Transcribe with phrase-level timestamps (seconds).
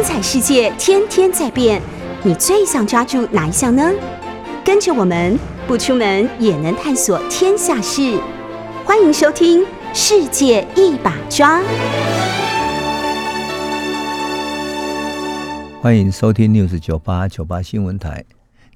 [0.00, 1.78] 精彩世界天天在变，
[2.24, 3.92] 你最想抓住哪一项呢？
[4.64, 8.18] 跟着我们不出门也能探索天下事，
[8.86, 9.60] 欢迎收听
[9.92, 11.60] 《世界一把抓》。
[15.82, 18.24] 欢迎收听 News 九八九八新闻台。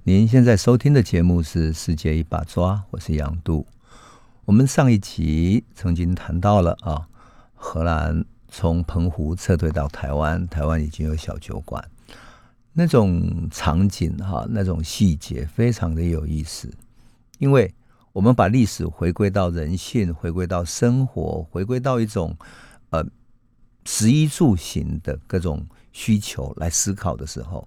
[0.02, 3.66] 您现在收听的节目是《世界一把抓》，我是杨度。
[4.44, 7.08] 我们上一集曾经谈到了啊，
[7.54, 11.84] 荷兰从澎湖撤退到台湾，台湾已经有小酒馆，
[12.72, 16.72] 那种场景哈，那种细节非常的有意思。
[17.38, 17.74] 因为
[18.12, 22.36] 我们把历史回归到人性，回归到生活，回归到一种
[22.90, 23.04] 呃
[23.84, 27.66] 食衣住行的各种需求来思考的时候，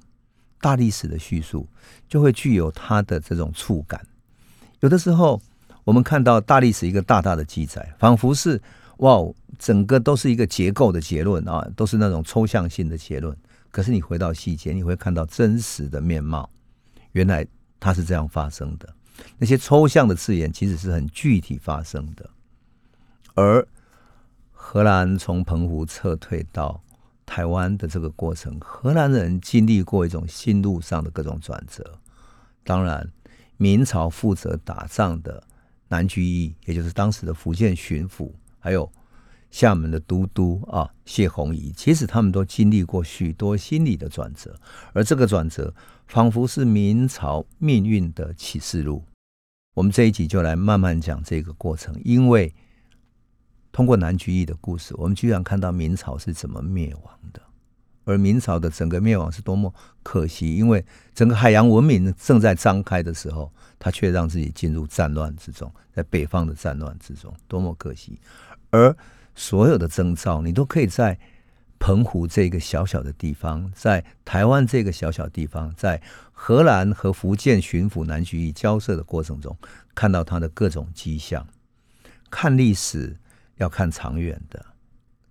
[0.61, 1.67] 大历史的叙述
[2.07, 4.01] 就会具有它的这种触感。
[4.79, 5.41] 有的时候。
[5.83, 8.61] 我们看到大历史一个大大的记载，仿佛是
[8.97, 9.19] 哇，
[9.57, 13.35] 整个都是一个结构的结论啊，都是那种抽象性的结论。
[13.71, 16.49] 可是你回到细节，你会看到真实的面貌，
[17.11, 17.45] 原来
[17.79, 18.93] 它是这样发生的。
[19.37, 22.29] 那些抽象的字眼其实是很具体发生的。
[23.33, 23.67] 而
[24.51, 26.81] 荷兰从澎湖撤退到
[27.25, 31.99] 台湾的这个过程，荷兰人经历过一种心路上的各种转折。
[32.63, 33.11] 当然，
[33.57, 35.43] 明朝负责打仗的。
[35.89, 38.91] 南居易，也就是当时的福建巡抚，还有
[39.49, 44.55] 厦门的都督啊谢宏仪，其实他们都经历过许多心理的转折，
[44.93, 45.73] 而这个转折
[46.07, 49.03] 仿佛是明朝命运的启示录。
[49.73, 52.53] 我们这一集就来慢慢讲这个过程，因为
[53.71, 57.41] 通过南居易的故事，我们居然看到明朝是怎么灭亡的。
[58.05, 68.17] 而明朝的整个灭亡是多么可惜，因为整个海洋文明正在张开的时候，他却让自己进入战乱之中，在北方的战乱之中，多么可惜！
[68.69, 68.95] 而
[69.37, 71.17] 所有的征兆，你都可以在
[71.79, 76.01] 澎湖这个小小的地方，在台湾这个小小地方，在
[76.33, 79.55] 荷兰和福建巡抚南居易交涉的过程中，
[79.93, 81.47] 看到他的各种迹象。
[82.31, 83.15] 看历史
[83.57, 84.65] 要看长远的，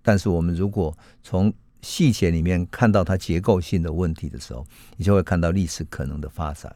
[0.03, 1.53] 但是我们如果从
[1.83, 4.65] 细节里面看到它结构性的问题的时候，
[4.97, 6.75] 你就会看到历史可能的发展。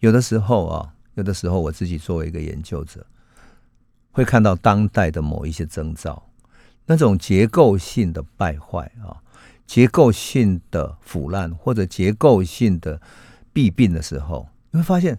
[0.00, 3.06] 有的时候啊，有的时候我自己作为一个研究者，
[4.18, 6.20] 会看到当代的某一些征兆，
[6.86, 9.14] 那种结构性的败坏啊，
[9.64, 13.00] 结构性的腐烂或者结构性的
[13.52, 15.16] 弊病的时候，你会发现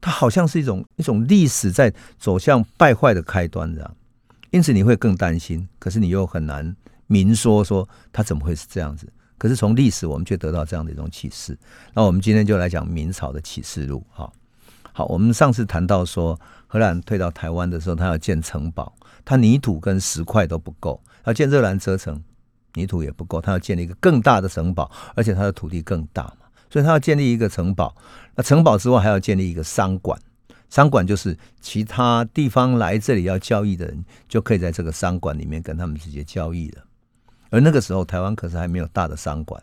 [0.00, 3.96] 它好像是一种一种历史在走向败坏的开端，这样。
[4.50, 6.74] 因此你会更担心，可是你又很难。
[7.06, 9.06] 明说说它怎么会是这样子？
[9.38, 11.56] 可是从历史我们却得到这样的一种启示。
[11.92, 14.04] 那我们今天就来讲明朝的启示录。
[14.10, 14.32] 哈，
[14.96, 16.38] 好，我们上次谈到说，
[16.68, 18.94] 荷兰退到台湾的时候，他要建城堡，
[19.24, 22.22] 他泥土跟石块都不够，要建热兰遮城，
[22.74, 27.92] 泥土也不够，他要建立一个更大的城堡，而且他的土地更大嘛，所以他要建立一个城堡。
[28.36, 30.16] 那城堡之外还要建立一个商馆，
[30.70, 36.84] 商馆就是其他地方来这里要交易的人，就可以在这个商馆里面跟他们直接交易了。
[37.50, 39.60] 而那个时候，台湾可是还没有大的商馆，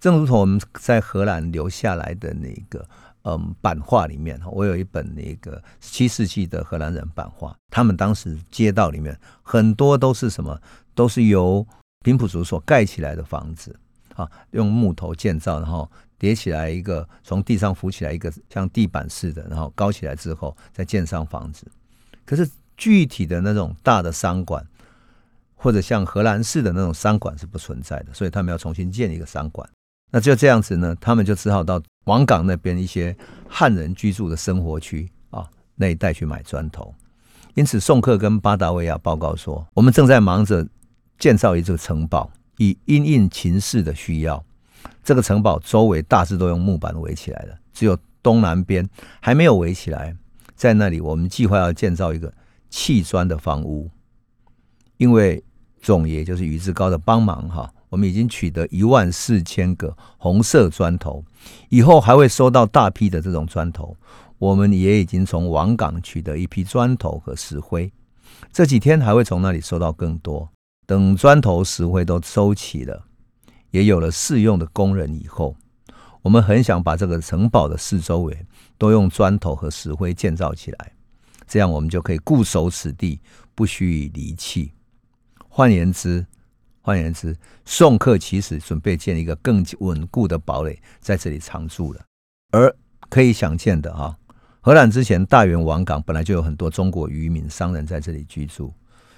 [0.00, 2.88] 正如同我们在荷兰留下来的那个
[3.28, 10.58] 嗯版画里面，我有一本那个七世纪的荷兰人版画，他们当时街道里面很多都是什么，
[10.94, 11.66] 都是由
[12.02, 13.78] 平埔族所盖起来的房子
[14.14, 21.66] 啊，用木头建造，然后叠起来一个，从地上浮起来一个像地板似的，然后高起来之后再建上房子。
[22.24, 24.64] 可是具体的那种大的商馆。
[25.60, 29.68] 或者像荷兰式的那种商馆是不存在的，所以他们要重新建一个商馆。
[30.10, 33.16] 那就这样子呢，他们就只好到王港那边一些
[33.48, 36.94] 汉人居住的生活区啊那一带去买砖头。
[37.54, 40.66] 因此，宋克跟巴达维亚报告说，我们正在忙着
[41.18, 44.42] 建造一座城堡，以因应秦氏的需要。
[45.02, 48.88] 这个城堡周围大致都用木板围起来了，只有东南边
[49.20, 50.16] 还没有围起来。
[50.54, 52.32] 在那里，我们计划要建造一个
[52.70, 53.90] 砌砖的房屋，
[54.96, 55.42] 因为。
[55.80, 61.24] 总爷就是于志高的帮忙哈，我们已经取得一万四千个红色砖头，
[61.68, 63.96] 以后还会收到大批的这种砖头。
[64.38, 67.92] 我们也已经从王港取得一批砖头和石灰，
[68.52, 70.48] 这几天还会从那里收到更多。
[70.86, 73.04] 等砖头、石灰都收齐了，
[73.72, 75.56] 也有了适用的工人以后，
[76.22, 78.46] 我们很想把这个城堡的四周围
[78.78, 80.92] 都用砖头和石灰建造起来，
[81.46, 83.20] 这样我们就可以固守此地，
[83.54, 84.72] 不许离弃。
[85.48, 86.24] 换言之，
[86.88, 87.36] 换言之，
[87.66, 92.00] 宋克其实准备建一个更稳固的堡垒，在这里常住了。
[92.50, 92.74] 而
[93.10, 94.16] 可以想见的哈，
[94.62, 98.72] 荷兰之前大元王港本来就有很多中国渔民商人在这里居住，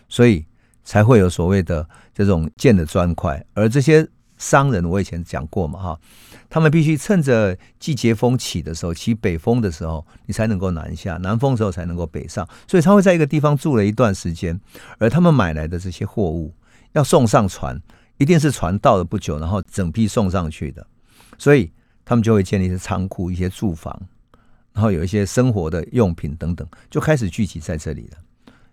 [0.08, 0.44] 所以
[0.82, 3.40] 才会有所谓的这种建的砖块。
[3.55, 4.05] 而这些
[4.37, 6.00] 商人，我以前讲过嘛，哈，
[6.49, 12.44] 他们必须趁着季节风起的时候，起北风的时候，你才能够南下；南风的时候才能够北上。
[12.67, 14.61] 所以他会在一个地方住了一段时间，
[14.99, 16.52] 而他们买来的这些货物
[16.93, 17.81] 要送上船，
[18.19, 20.87] 一定是船到了不久，然后整批送上去的。
[21.39, 21.73] 所以
[22.05, 24.01] 他们就会建立一些仓库、一些住房，
[24.73, 28.19] 然后有一些生活的用品等等，就开始聚集在这里了。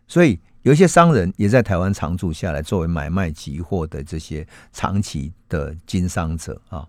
[0.08, 0.40] 所以。
[0.64, 6.86] 有一些商人也在台湾常住下来，作为买卖集货的这些长期的经商者啊，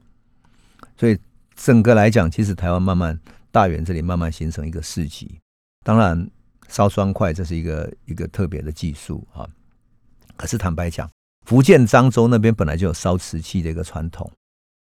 [0.97, 1.17] 所以
[1.55, 3.17] 整个来讲，其实台湾慢慢
[3.53, 5.39] 大园这里慢慢形成一个市集。
[5.85, 6.29] 当然，
[6.67, 9.49] 烧砖块这是一个一个特别的技术啊。
[10.37, 11.09] 可是坦白讲，
[11.49, 14.31] 福建漳州那边本来就有烧瓷器的一个传统。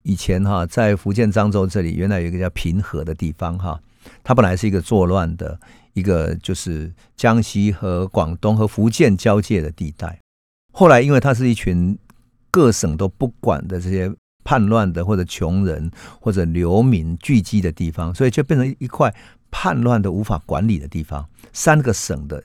[0.03, 3.81] 以前哈，在福建漳州这里，原来有一个叫平和的地方哈，
[4.25, 5.57] 它本来是一个作乱的。
[5.93, 10.19] 一个就是江西和广东和福建交界的地带，
[10.73, 11.97] 后来因为它是一群
[12.51, 14.13] 各省都不管的这些
[14.43, 15.89] 叛乱的或者穷人
[16.21, 19.15] 或者流民聚集的地方，所以就变成一块
[19.53, 21.25] 叛乱的无法管理的地方。
[21.53, 22.43] 三个省的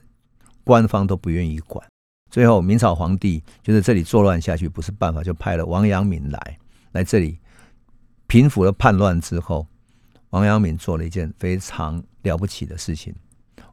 [0.62, 1.84] 官方都不愿意管，
[2.32, 6.58] 最后明朝皇帝就是这里作乱下去不是办法，就派了王阳明来
[6.92, 7.38] 来这里
[8.26, 9.66] 平复了叛乱之后，
[10.30, 13.14] 王阳明做了一件非常了不起的事情。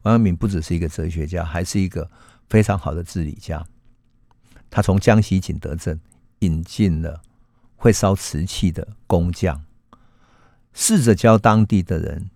[0.02, 2.10] 王阳明不只是一个哲学家，还是一个
[2.50, 3.64] 非常好的治理家。
[4.68, 5.98] 他从江西景德镇
[6.40, 7.22] 引进了
[7.76, 9.64] 会烧瓷器的工匠，
[10.74, 12.28] 试着教当地的人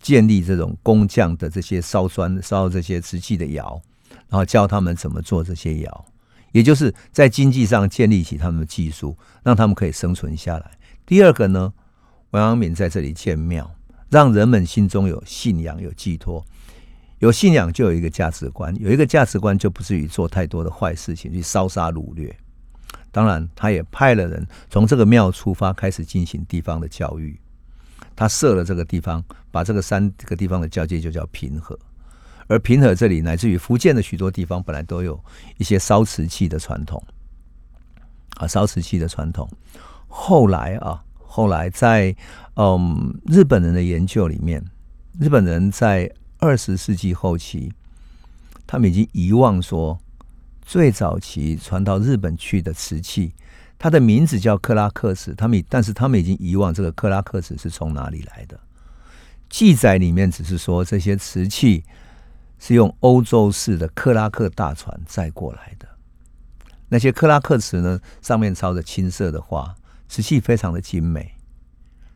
[0.00, 3.82] 建立这种工匠的这些烧砖、烧这些瓷器的窑，
[4.30, 6.06] 然后教他们怎么做这些窑，
[6.52, 10.70] 也就是在经济上建立起他们的技术，让他们可以生存下来。
[11.04, 11.72] 第二个呢，
[12.30, 13.70] 王阳明在这里建庙。
[14.10, 16.44] 让人们心中有信仰、有寄托，
[17.20, 22.36] 有信仰就有一个价值观，有一个价值观就不至于做太多的坏事情，去烧杀掳掠。
[23.12, 27.38] 当然，他也派了人从这个庙出发，开始进行地方的教育。
[28.16, 31.78] 他设了这个地方，把这个三个地方的交界就叫平和。
[32.50, 35.18] 而平和这里，乃至于福建的许多地方，本来都有
[35.56, 37.02] 一些烧瓷器的传统，
[38.34, 39.48] 啊，烧瓷器的传统。
[40.06, 41.02] 后来啊。
[41.32, 42.12] 后来在
[42.56, 44.60] 嗯日本人的研究里面，
[45.20, 47.72] 日本人在二十世纪后期，
[48.66, 49.96] 他们已经遗忘说
[50.60, 53.32] 最早期传到日本去的瓷器，
[53.78, 55.32] 它的名字叫克拉克斯。
[55.36, 58.58] 他们但是他们已经遗忘这个克拉克斯是从哪里来的。
[59.48, 61.84] 记载里面只是说这些瓷器
[62.60, 65.88] 是用欧洲式的克拉克大船载过来的。
[66.90, 69.74] 那些克拉克瓷呢，上面抄着青色的花。
[70.08, 71.36] 瓷器非常的精美，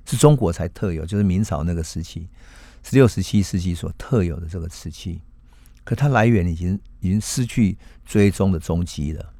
[0.04, 2.28] 是中国才特有，就是明朝那个时期，
[2.82, 5.22] 十六、十七世纪所特有的这个瓷器。
[5.84, 9.32] 可它来源已经已经失去追踪的踪迹了。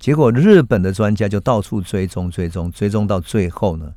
[0.00, 3.94] 结果日本的专家就到处追踪、追踪、追踪到最后呢，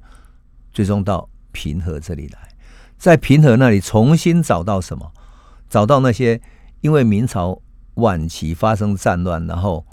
[0.72, 2.50] 追踪到平和这里来，
[3.00, 5.12] 在平和那里重新找到什么？
[5.74, 6.40] 找到那些
[6.82, 7.60] 因为明朝
[7.96, 9.84] 晚期发生战乱，然后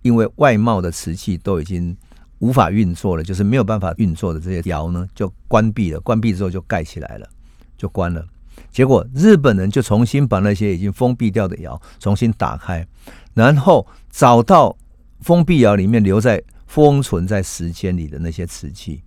[0.00, 1.94] 因为外贸的瓷器都已经。
[2.42, 6.00] 无法运作了，就是没有办法运作的这些窑呢，就关闭了。
[6.00, 7.28] 关闭之后就盖起来了，
[7.76, 8.26] 就关了。
[8.72, 12.86] 结果日本人就重新把那些已经封闭掉的窑重新打开，
[13.34, 14.74] 然后找到
[15.20, 19.02] 封闭窑里面留在封存在时间里的那些瓷器，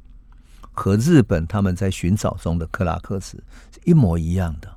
[0.72, 4.72] 和日本他们在寻找中的克拉克斯是一模一样的。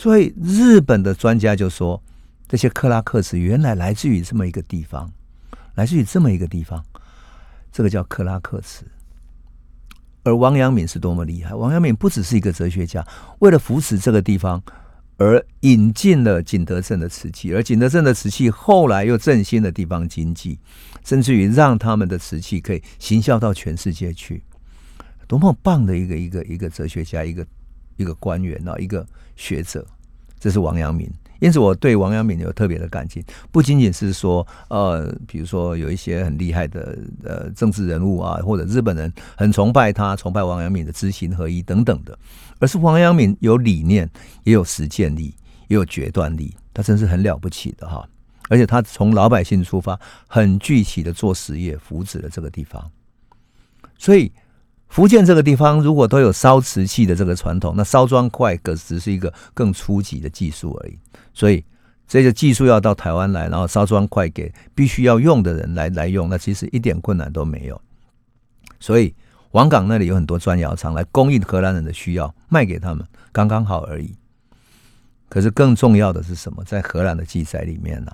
[0.00, 2.02] 所以日本的专家就说，
[2.48, 5.12] 这些克拉克斯原来来自于这么一个地方，
[5.74, 6.82] 来自于这么一个地方。
[7.70, 8.86] 这个叫克拉克斯，
[10.22, 11.54] 而王阳明是多么厉害！
[11.54, 13.06] 王阳明不只是一个哲学家，
[13.40, 14.62] 为了扶持这个地方，
[15.18, 20.58] 而引进了景德镇的瓷器，而景德镇的瓷器后来又振兴了地方经济，
[21.04, 24.42] 甚至于让他们的瓷器可以行销到全世界去，
[25.28, 27.46] 多么棒的一个一个一个哲学家，一个
[28.00, 29.86] 一个官员啊，一个学者，
[30.38, 31.10] 这是王阳明。
[31.38, 42.18] 因此，我对王阳明有特别的感情，不仅仅是说，呃，比如说有一些很厉害的呃政治人物啊，或者日本人很崇拜他，崇拜王阳明的知行合一等等的，
[42.58, 44.08] 而是王阳明有理念，
[44.44, 45.34] 也有实践力，
[45.68, 48.06] 也有决断力，他真是很了不起的哈！
[48.50, 52.90] 而且他从老百姓出发，很具体的做实业，扶持了这个地方，
[53.98, 54.30] 所以。
[54.90, 60.98] 福建这个地方如果都有烧瓷器的这个传统，那烧砖块可只是一个更初级的技术而已。
[61.32, 61.64] 所以
[62.08, 67.80] 这个技术要到台湾来，然后烧砖块给必须要用的人来来用，那其实一点困难都没有。
[68.80, 69.14] 所以
[69.52, 74.12] 王港那里有很多砖窑厂来供应荷兰人的需要，卖给他们刚刚好而已。
[75.28, 76.64] 可是更重要的是什么？
[76.64, 78.10] 在荷兰的记载里面呢，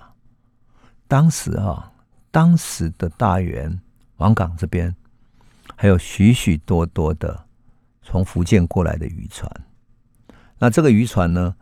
[1.09, 1.91] 当时哈，
[2.31, 3.81] 当时的大元
[4.19, 4.95] 王港这边
[5.77, 7.47] 还有许许多多的
[8.03, 9.49] 从福建过来的渔船。
[10.59, 11.55] 那这个渔船呢，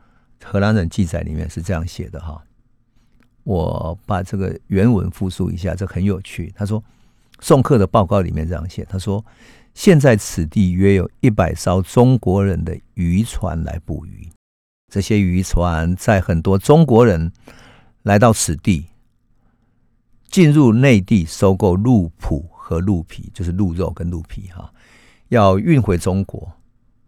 [0.43, 2.43] 荷兰人记载里面是这样写的哈。
[3.43, 6.51] 我把这个原文复述一下，这很有趣。
[6.57, 6.83] 他说，
[7.41, 9.23] 送客的报告里面这样写，他说，
[9.75, 14.31] 现在此地约有一百艘中国人的渔船来捕鱼。
[14.91, 17.33] 这些渔船在很多中国人
[18.03, 18.87] 来到此地，
[20.31, 24.73] 进入内地收购鹿脯和鹿皮，就是鹿肉跟鹿皮哈，
[25.29, 26.51] 要运回中国。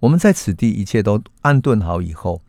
[0.01, 2.43] 我们在此地一切都安顿好以后，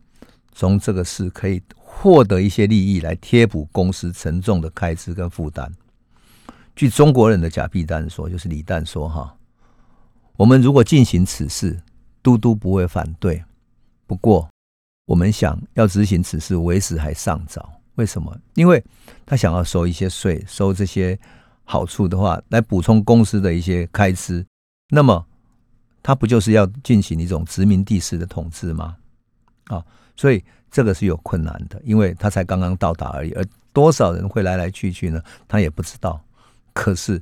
[0.52, 1.62] 从这个市可以。
[2.00, 5.68] 获得一些利益来贴补公司沉重的开支跟负担。
[6.76, 9.34] 据中国人的假币丹说，就是李诞说：“哈，
[10.36, 11.76] 我们如果进行此事，
[12.22, 13.42] 嘟嘟不会反对。
[14.06, 14.48] 不过，
[15.06, 17.68] 我们想要执行此事，为时还尚早。
[17.96, 18.38] 为什么？
[18.54, 18.80] 因为
[19.26, 21.18] 他想要收一些税，收这些
[21.68, 24.44] 好处的话，来补充公司的一些开支。
[24.88, 25.26] 那么，
[26.02, 28.96] 他不就是要进行一种殖民地式的统治吗？
[29.66, 29.84] 啊，
[30.16, 35.18] 所以。”这个是有困难的，因为他才刚刚到达而已，而多少人会来来去去呢？
[35.48, 36.22] 他也不知道。
[36.74, 37.18] 可是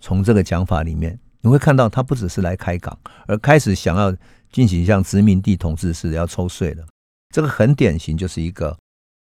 [0.00, 4.12] 从这个讲法里面，你会看到他不只是来开港，而开始想要
[4.50, 6.84] 进行像殖民地统治似的要抽税了。
[7.32, 8.76] 这个很典型，就是一个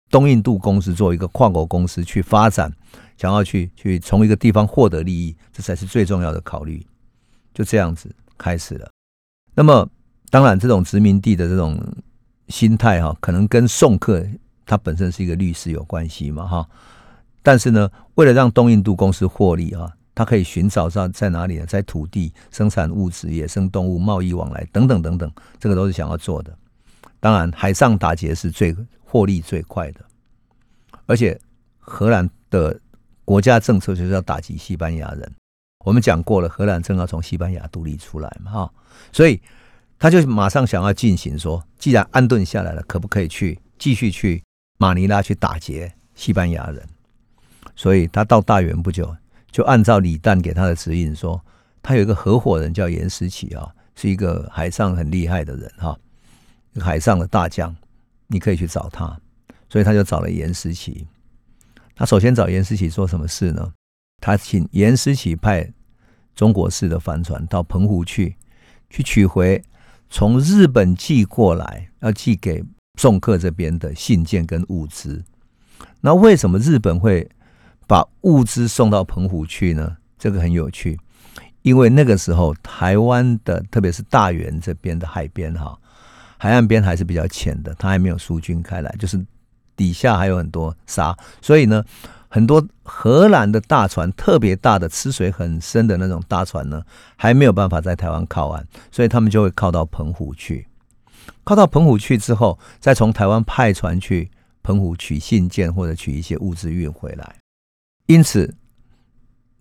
[0.10, 2.74] 东印度公司作为一个跨国公司去发展，
[3.18, 6.86] 想要去去从一个地方获得利益，这才是最重要的考虑。
[7.54, 8.90] 就这样子开始了。
[9.54, 9.90] 那么，
[10.30, 11.80] 当然这种殖民地的这种。
[12.48, 14.24] 心态哈，可能跟送客
[14.68, 16.70] 他本身是一个律师有关系嘛哈，
[17.42, 21.66] 但是呢，为了让东印度公司获利啊，他可以寻找到在哪里呢？
[21.66, 26.56] 在土地、生产物质、野生动物、贸易往来等等等等，这个都是想要做的。
[27.20, 30.06] 当然，海上打劫是最获利最快的，
[31.08, 31.36] 而且
[31.80, 32.80] 荷兰的
[33.26, 35.30] 国家政策就是要打击西班牙人。
[35.84, 38.74] 我们讲过了，荷兰正要从西班牙独立出来嘛哈，
[39.12, 39.42] 所以。
[39.98, 44.44] 他就马上想要进行说，既然安顿下来了，可不可以去继续去
[44.78, 46.86] 马尼拉去打劫西班牙人？
[47.78, 49.16] 所以他到大元不久，
[49.50, 51.42] 就按照李旦给他的指引说，
[51.82, 55.98] 他有一个合伙人叫严思齐啊，是一个海上很厉害的人哈，
[56.78, 57.74] 海上的大将，
[58.28, 59.18] 你可以去找他。
[59.70, 61.08] 所以他就找了严思齐。
[61.96, 63.72] 他首先找严思琪做什么事呢？
[64.22, 65.72] 他请严思琪派
[66.36, 68.36] 中国式的帆船到澎湖去，
[68.90, 69.64] 去取回。
[70.10, 72.64] 从日本寄过来，要寄给
[73.00, 75.24] 送客这边的信件跟物资。
[76.02, 77.28] 那为什么日本会
[77.88, 79.98] 把物资送到澎湖去呢？
[80.18, 81.00] 这个很有趣，
[81.62, 85.78] 因为那个时候台湾的，特别是大园这边的海边哈，
[86.38, 89.24] 海岸边还是比较浅的，它还没有疏浚开来，就是
[89.76, 91.84] 底下还有很多沙，所以呢。
[92.28, 96.84] 很多荷兰的大船，特别大的、吃水很深的那种大船呢，
[97.16, 100.68] 还没有办法在台湾靠岸，所以他们就会靠到澎湖去。
[101.46, 104.30] 靠到澎湖去之后，再从台湾派船去
[104.62, 107.36] 澎湖取信件或者取一些物资运回来。
[108.08, 108.54] 因此，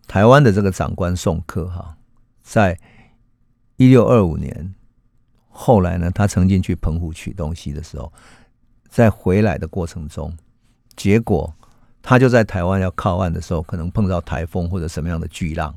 [0.08, 1.96] 台湾的这个长官送客哈，
[2.42, 2.76] 在
[3.76, 4.74] 一六二五年
[5.48, 8.12] 后来呢，他曾经去澎湖取东西的时候，
[8.94, 10.32] 在回来的过程中，
[10.94, 11.52] 结果。
[12.06, 15.74] 他就在台湾要靠岸的时候，可能碰到台风或者什么样的巨浪，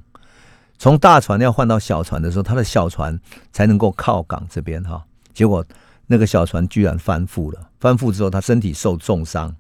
[0.78, 3.18] 从大船要换到小船的时候，他的小船
[3.54, 5.02] 才能够靠港这边哈。
[5.34, 5.66] 结果
[6.06, 9.56] 那个小船居然翻覆了，翻覆之后他身体受重伤，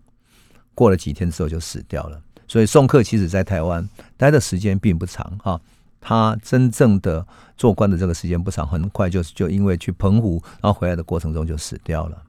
[0.75, 2.21] 过了几天之后就死掉了。
[2.49, 3.87] 所以宋克其实在台湾
[4.17, 5.57] 待的时间并不长哈，
[6.01, 12.23] 他真正的做官的这个时间不长，很快就就因为去澎湖然后回来的过程中就死掉了。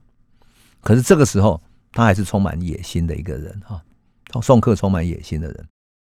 [0.81, 3.81] 可是这个时候他还是充满野心的一个人哈。
[4.43, 5.67] 送客充满野心的人，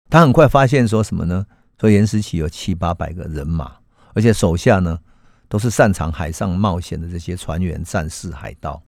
[0.10, 1.46] 他很快发现说什么呢？
[1.80, 3.72] 说严思齐有七八百个人马，
[4.14, 5.00] 而且手下呢
[5.48, 8.84] 都是擅长海上冒险的这些船员、战士、海盗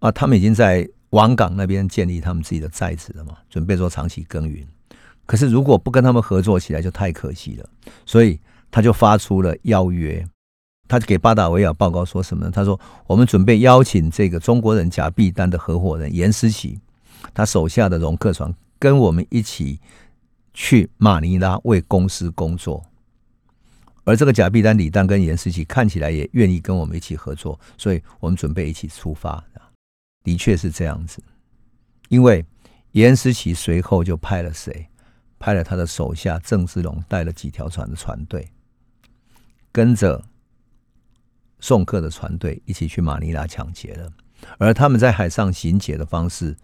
[0.00, 0.10] 啊。
[0.10, 4.66] 他们已经在王港那边建立他们自己的寨子了嘛，准备做长期耕耘。
[5.26, 7.70] 可是如果不跟他们合作起来，就太可惜了。
[8.04, 10.26] 所以他就发出了邀约，
[10.88, 12.50] 他就给巴达维亚报告说什么呢？
[12.50, 16.78] 他说：“我们准备邀请这个中国人贾碧丹的合伙人严思琪。”
[17.34, 19.80] 他手下的容客船跟我们一起
[20.54, 22.84] 去马尼拉为公司工作，
[24.04, 29.42] 而这个贾碧丹、李丹跟严思琪看起来也愿意跟我们一起合作，所以我们准备一起出发。
[30.22, 31.22] 的确是这样子，
[32.08, 32.44] 因为
[32.92, 34.86] 严思琪随后就派了谁？
[35.38, 38.48] 派了他的手下郑芝龙带了几条船的船队，
[39.70, 40.24] 跟着
[41.60, 44.10] 送客的船队一起去马尼拉抢劫了。
[44.58, 46.56] 而他们在海上行劫的方式。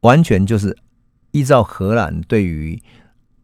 [0.00, 0.76] 完全就是
[1.32, 2.80] 依照荷兰对于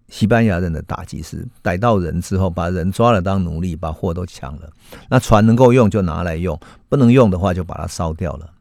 [0.08, 4.70] 西班牙人的打击是逮到人之后，把人抓了当奴隶，把货都抢了。
[5.08, 6.56] 那船能够用就拿来用，
[6.88, 8.52] 不能用的话就把它烧掉了。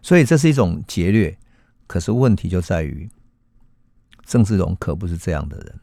[0.00, 1.36] 所以这是一种劫掠。
[1.88, 3.10] 可是问题就在于，
[4.26, 5.74] 郑芝龙可不是这样的人！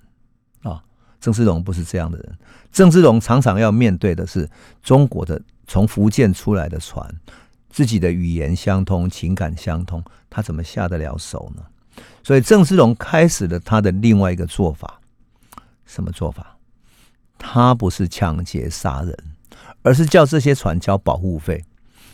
[1.27, 2.37] 郑芝龙不是这样的人。
[2.71, 4.49] 郑芝龙常常要面对的是
[4.81, 7.05] 中国的从福建出来的船，
[7.69, 11.61] 自己的语言相通，情感相通，他怎么下得了手呢？
[12.23, 15.01] 所以郑芝龙开始了他的另外一个做法，
[15.85, 16.55] 什么做法？
[17.37, 19.13] 他不是抢劫杀人，
[19.81, 21.61] 而是叫这些船交保护费。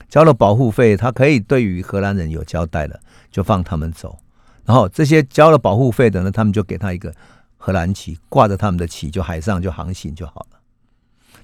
[0.09, 4.17] 交了保护费，他可以对于荷兰人有交代了，就放他们走。
[4.65, 7.13] 然后这些交了保护费的呢，他们就给他一个
[7.65, 10.59] 荷兰旗，挂着他们的旗，就海上就航行就好了。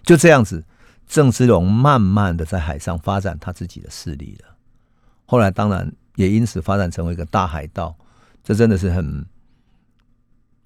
[0.03, 0.61] 就这样子，
[1.07, 4.49] 郑芝龙慢慢的在海上发展他自己的势力了。
[5.25, 7.95] 后来当然也因此发展成为一个大海盗。
[8.43, 9.25] 这真的是很。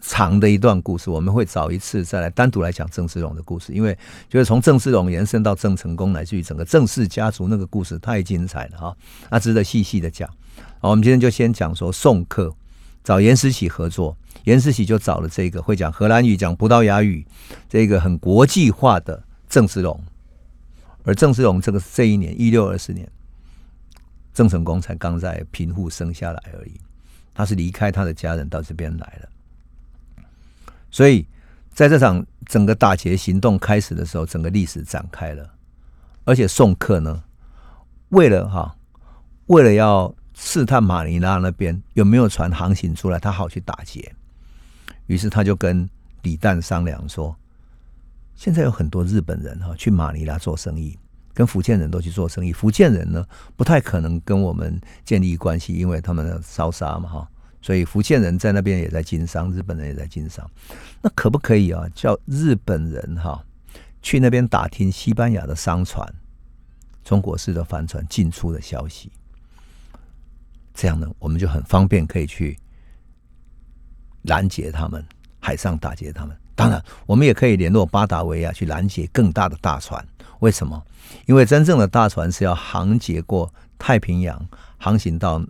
[0.06, 8.98] 长的一段故事，我们会找一次再来单独来讲郑芝龙的故事，因为就是从郑芝龙延伸到郑成功，乃至于整个郑氏家族那个故事太精彩了哈，
[9.32, 10.30] 那值得细细的讲。
[10.82, 12.54] 好，我们今天就先讲说宋客
[13.04, 17.26] 找严思齐合作，严思齐就找了这个会讲荷兰语、讲葡萄牙语，
[17.68, 20.02] 这个很国际化的郑芝龙。
[21.04, 23.10] 而郑芝龙这个这一年一六二四年，
[24.34, 26.80] 郑成功才刚在平户生下来而已，
[27.34, 30.24] 他是离开他的家人到这边来了。
[30.90, 31.28] 所以，
[31.74, 35.50] 在这场整个打劫行动开始的时候，整个历史展开了。
[36.24, 37.22] 而且宋克呢，
[38.10, 38.78] 为了哈，
[39.48, 44.14] 为了要试探马尼拉那边有没有船航行出来，他好去打劫。
[45.08, 45.90] 于是他就跟
[46.22, 47.36] 李旦商量说
[48.36, 50.98] ：“现在有很多日本人哈去马尼拉做生意，
[51.34, 52.54] 跟福建人都去做生意。
[52.54, 53.26] 福建人呢，
[53.56, 57.30] 不太可能跟我们建立关系，因为他们烧杀嘛哈。”
[57.62, 60.50] 所以福建人在那边也在经商，日本人也在经商。
[61.02, 61.88] 那可不可以啊？
[61.96, 63.42] 叫日本人哈
[64.02, 66.06] 去那边打听西班牙的商船、
[67.06, 69.10] 中国式的帆船进出的消息？
[70.74, 72.58] 这样呢，我们就很方便可以去
[74.24, 75.06] 拦截他们，
[75.40, 76.36] 海上打劫他们。
[76.56, 80.06] 当然，我们也可以联络巴达维亚去拦截更大的大船。
[80.40, 80.84] 为什么？
[81.26, 85.44] 因为真正的大船是要航劫过太平洋，航行到。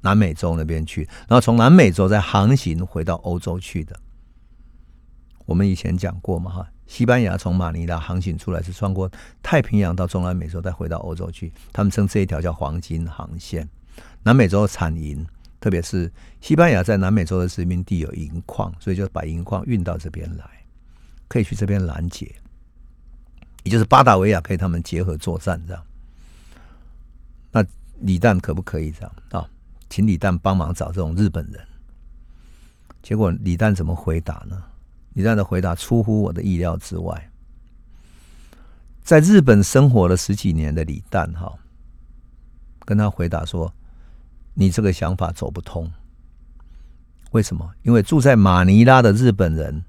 [0.00, 3.98] 南美洲那边去，然后从南美洲再航行回到欧洲去的。
[5.44, 9.10] 我们以前讲过嘛，哈，西班牙从马尼拉航行出来是穿过
[9.42, 11.52] 太平洋到中南美洲，再回到欧洲去。
[11.72, 13.68] 他们称这一条叫黄金航线。
[14.22, 15.26] 南美洲产银，
[15.60, 20.44] 特别是西班牙在南美洲的殖民地有银矿，所以就把银矿运到这边来，
[21.28, 22.34] 可以去这边拦截，
[23.64, 25.82] 也就是巴达维亚可以他们结合作战这样。
[27.50, 27.64] 那
[28.00, 29.48] 李旦可不可以这样啊？
[29.88, 31.66] 请李旦帮忙找这种日本人，
[33.02, 34.62] 结果李旦怎么回答呢？
[35.14, 37.30] 李旦的回答出乎我的意料之外。
[39.02, 41.50] 在日本生活了十几年的李旦，哈，
[42.84, 43.72] 跟他回答说
[44.58, 45.90] ：“你这个想法走不通。
[47.30, 47.70] 为什么？
[47.82, 49.84] 因为住在马尼拉的日本人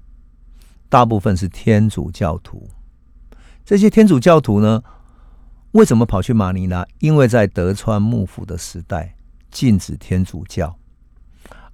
[0.88, 2.68] 大部分是天主教徒。
[3.64, 4.82] 这些天主教徒呢，
[5.72, 6.86] 为什么跑去马尼拉？
[7.00, 9.14] 因为在德川幕府的时代。”
[9.50, 10.72] 禁止天主教，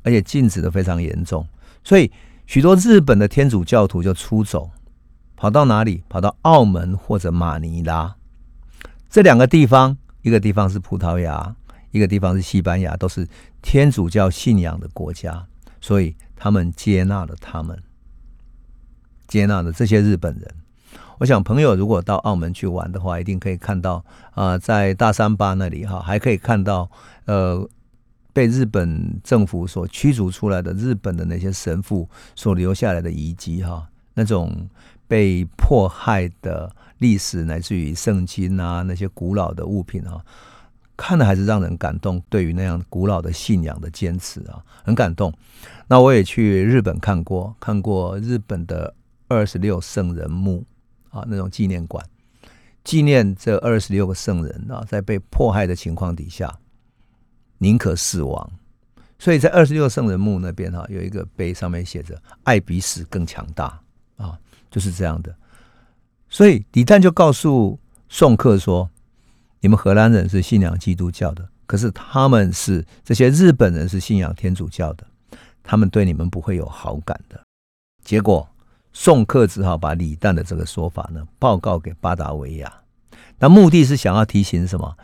[0.02, 1.46] 而且禁止的非常严重，
[1.84, 2.10] 所以
[2.46, 4.70] 许多日本的天主教徒就出走，
[5.36, 6.02] 跑到哪里？
[6.08, 8.16] 跑到澳门或者马尼拉
[9.10, 11.54] 这两个地方，一个地方是葡萄牙，
[11.96, 13.26] 一个地方是西班牙，都是
[13.62, 15.46] 天主教信仰的国家，
[15.80, 17.82] 所以他们接纳了他们，
[19.26, 20.54] 接纳了这些日本人。
[21.18, 24.04] 我想朋友如果到澳门去玩的话，一定可以看到
[24.34, 26.90] 啊，在大三巴那里哈，还可以看到
[27.24, 27.66] 呃，
[28.34, 34.68] 被日本政府所驱逐出来的日本的那些神父所留下来的遗迹哈，那种
[35.08, 40.22] 被迫害的历史，乃至于圣经啊那些古老的物品哈，
[40.96, 42.22] 看的还是让人感动。
[42.28, 45.32] 对于那样古老的信仰的坚持啊，很感动。
[45.86, 48.94] 那我也去日本看过，看过日本的
[49.28, 50.64] 二十六圣人墓。
[51.10, 52.04] 啊，那种纪念馆，
[52.84, 56.58] 纪念这二十六个圣人啊，在被迫害的情况底下，
[57.56, 58.50] 宁可死亡。
[59.18, 63.80] 所以在二十六圣人墓那边哈，有一个碑，上面写着“爱比死更强大”
[64.18, 64.38] 啊，
[64.70, 65.34] 就是这样的。
[66.28, 67.80] 所以李旦就告诉
[68.10, 68.90] 宋克说
[69.60, 75.06] ：“你们荷兰人是信仰基督教的，可是他们是这些日本人是信仰天主教的，
[75.62, 77.40] 他们对你们不会有好感的。”
[78.04, 78.48] 结果。
[78.98, 82.72] 宋克只好把李旦的这个说法呢报告给巴达维亚，
[83.38, 84.96] 那目的是想要提醒什么？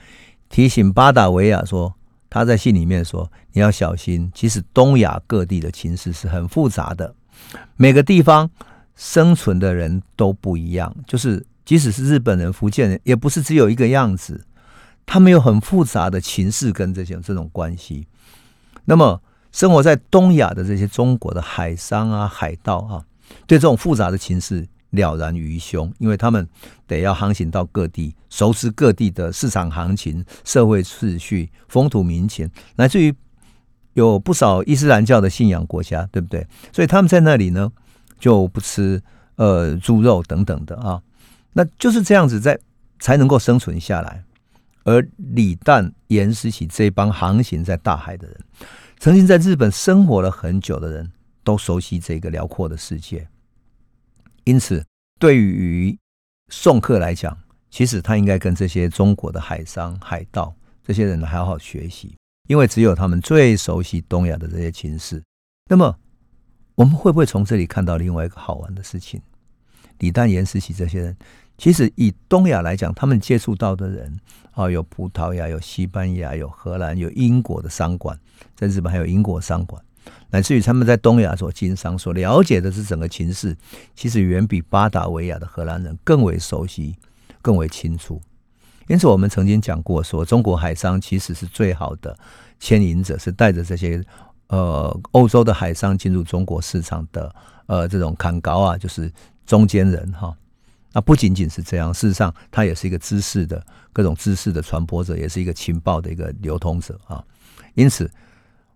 [0.49, 1.95] 提醒巴达维亚说，
[2.31, 7.15] 他在信里面说你要小心，其实东亚各地的情势是很复杂的，
[7.77, 8.51] 每个地方
[8.97, 14.45] 生存的人都不一样，就是即使是日本人、福建人，也不是只有一个样子，
[15.07, 18.07] 他们有很复杂的情势跟这些这种关系。
[18.85, 19.23] 那么，
[19.53, 23.05] 生活在东亚的这些中国的海商啊、海盗啊，
[23.47, 26.49] 对这种复杂的情势了然于胸，因为他们
[26.87, 33.15] 得要航行到各地，熟知各地的市场行情、社会秩序、风土民情，乃至于
[33.95, 36.47] 有不少伊斯兰教的信仰国家，对不对？
[36.73, 37.71] 所以他们在那里呢，
[38.19, 39.03] 就不吃
[39.37, 41.01] 呃猪肉等等的啊，
[41.53, 42.59] 那就是这样子在
[42.99, 44.25] 才能够生存下来。
[44.85, 48.37] 而李旦、严思齐这帮航行在大海的人，
[48.99, 51.13] 曾经在日本生活了很久的人，
[51.45, 53.29] 都熟悉这个辽阔的世界。
[54.43, 54.85] 因此，
[55.21, 55.97] 对于
[56.49, 57.39] 宋客来讲，
[57.71, 60.53] 其实他应该跟这些中国的海商、海盗
[60.85, 62.17] 这些人好好学习，
[62.49, 65.23] 因为只有他们最熟悉东亚的这些情势。
[65.71, 65.97] 那么，
[66.75, 69.23] 我们会不会从这里看到另外一个好玩的事情？
[69.99, 71.17] 李旦、严思齐这些人。
[71.59, 74.19] 其实以东亚来讲，他们接触到的人
[74.53, 78.19] 啊，有葡萄牙、有西班牙、有荷兰、有英国的商馆，
[78.57, 79.81] 在日本还有英国商馆，
[80.31, 83.57] 乃至于他们在东亚所经商、所了解的是整个情势，
[83.95, 86.97] 其实远比巴达维亚的荷兰人更为熟悉、
[87.41, 88.21] 更为清楚。
[88.89, 92.19] 因此，我们曾经讲过，说中国海商其实是最好的
[92.59, 94.03] 牵引者，是带着这些
[94.49, 97.33] 呃欧洲的海商进入中国市场的
[97.67, 99.11] 呃这种砍高啊，就是
[99.47, 100.37] 中间人哈。
[100.95, 107.25] 那不仅仅是这样，事实上，他也是一个知识的各种知识的传播者，也是一个情报的一个流通者啊。
[107.75, 108.11] 因此，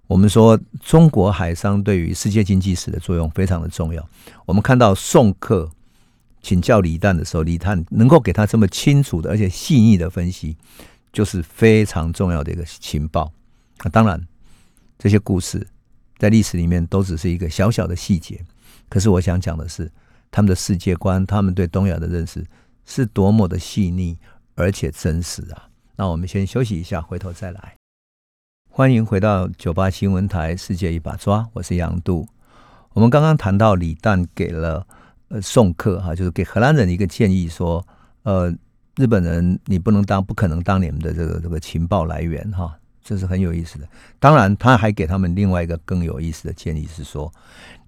[0.06, 4.08] 我们说中国海商对于世界经济史的作用非常的重要。
[4.46, 5.70] 我们看到宋克
[6.40, 10.56] 请教李旦的时候，李旦能够给他这么清楚的而且细腻的分析，
[11.12, 13.30] 就是非常重要的一个情报。
[13.82, 14.26] 那当然，
[14.98, 15.66] 这些故事
[16.16, 18.42] 在历史里面都只是一个小小的细节，
[18.88, 19.92] 可是我想讲的是。
[20.30, 22.44] 他们的世界观，他们对东亚的认识
[22.84, 24.18] 是多么的细腻
[24.54, 25.68] 而且真实啊！
[25.96, 27.74] 那我们先休息一下，回头再来。
[28.70, 32.28] 欢迎回到九八新闻台《世界一把抓》，我是杨度。
[32.92, 34.86] 我们刚刚谈到李旦给了
[35.28, 37.86] 呃宋克哈，就是给荷兰人一个建议，说
[38.22, 38.54] 呃
[38.96, 43.88] 日本人你不能当，不可能当你们的这个这个情报来源哈，这是很有意思的。
[44.18, 47.32] 当然，他还给他们另外一个更有意思的建议是说，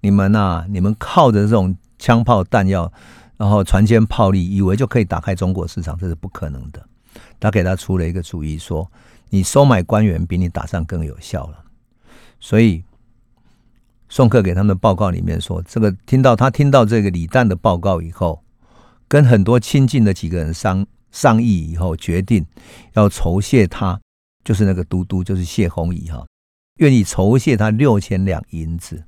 [0.01, 1.75] 你们呐，你们靠着这种。
[1.99, 2.91] 枪炮弹药，
[3.37, 6.83] 然后船坚炮利，以为就可以打开中国市场，这是不可能的。
[7.39, 8.89] 他给他出了一个主意，说
[9.29, 11.65] ：“你收买官员比你打仗更有效了。”
[12.39, 12.83] 所以，
[14.07, 18.41] 宋克给他们的报告里面说：“这个听到他听到这个李旦的报告以后，
[19.07, 22.45] 跟很多亲近的几个人商商议以后，决定
[22.93, 23.99] 要酬谢他，
[24.43, 26.25] 就是那个都督，就是谢宏仪哈，
[26.77, 29.03] 愿意酬谢他六千两银子。”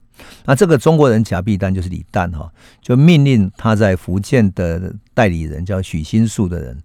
[0.46, 6.78] 那这个中国人假币丹就是李旦哈，就命令他在福建的代理人叫许新树的人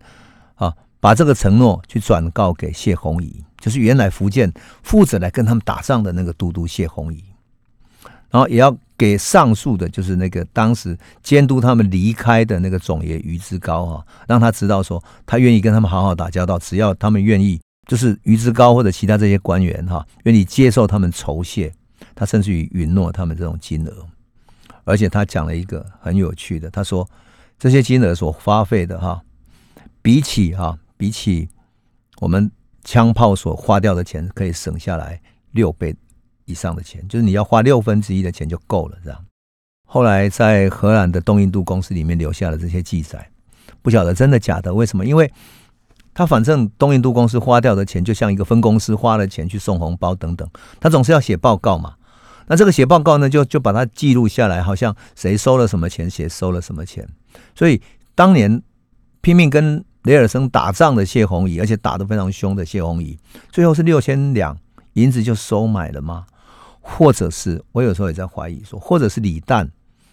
[0.55, 7.23] 啊，把这个承诺去转告给谢宏仪，就是原来福建负责来跟他们打仗的那个都督谢宏仪，
[8.31, 21.73] 然后也要给上述的，就是那个当时监督他们离开的那个总爷于之高哈，让他知道说他愿意跟他们好好打交道，只要他们愿意，就是于之高或者其他这些官员哈，愿意接受他们酬谢。
[22.17, 24.07] 他甚至于允诺他们这种金额，
[24.85, 27.09] 而且他讲了一个很有趣的，他说
[27.59, 29.23] 这些金额所花费的哈，
[30.01, 31.49] 比起哈比起
[32.19, 32.51] 我们
[32.83, 35.21] 枪炮所花掉的钱，可以省下来
[35.53, 35.95] 六倍
[36.47, 39.25] 以上的钱，就是你要花六分之一的钱就够了，这样。
[39.85, 43.31] 后来在荷兰的东印度公司里面留下了这些记载，
[43.83, 44.73] 不晓得真的假的？
[44.73, 45.05] 为什么？
[45.05, 45.31] 因为
[46.15, 50.49] 他反正东印度公司花掉的钱，就像一个分公司花了钱去送红包等等，
[50.81, 51.95] 他总是要写报告嘛。
[52.47, 57.09] 那这个写报告呢，就就把它记录下来，好像谁收了什么钱，谁收了什么钱。
[57.55, 57.81] 所以
[58.15, 58.63] 当年
[59.21, 63.19] 拼命跟雷尔森打仗的谢宏仪，而且打得非常凶的谢宏仪，
[63.51, 64.57] 最后是六千两
[64.93, 66.25] 银子就收买了吗？
[66.81, 69.69] 或者是我有时候也在怀疑说，或者是李旦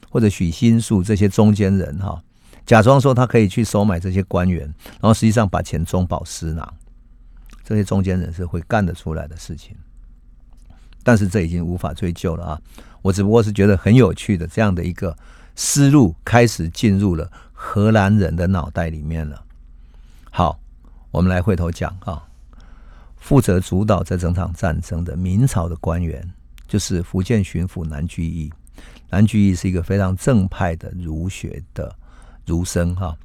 [0.10, 2.20] 或者许新树这些中间人哈，
[2.66, 4.62] 假装说他可以去收买这些官员，
[4.94, 6.74] 然后实际上把钱中饱私囊，
[7.64, 9.76] 这些中间人是会干得出来的事情。
[11.04, 12.62] 但是这已经无法追究了啊！
[13.02, 15.16] 我只不过是觉得很有趣的这样的一个
[15.56, 19.44] 思路开始进入了荷兰人的脑袋里面了。
[20.32, 20.58] 好，
[21.12, 22.24] 我们来回头讲啊，
[23.18, 26.28] 负责主导这整场战争的明朝的官员
[26.68, 28.52] 就是福建巡抚南居易。
[29.10, 31.94] 南居易是一个非常正派的儒学的
[32.46, 33.16] 儒生哈，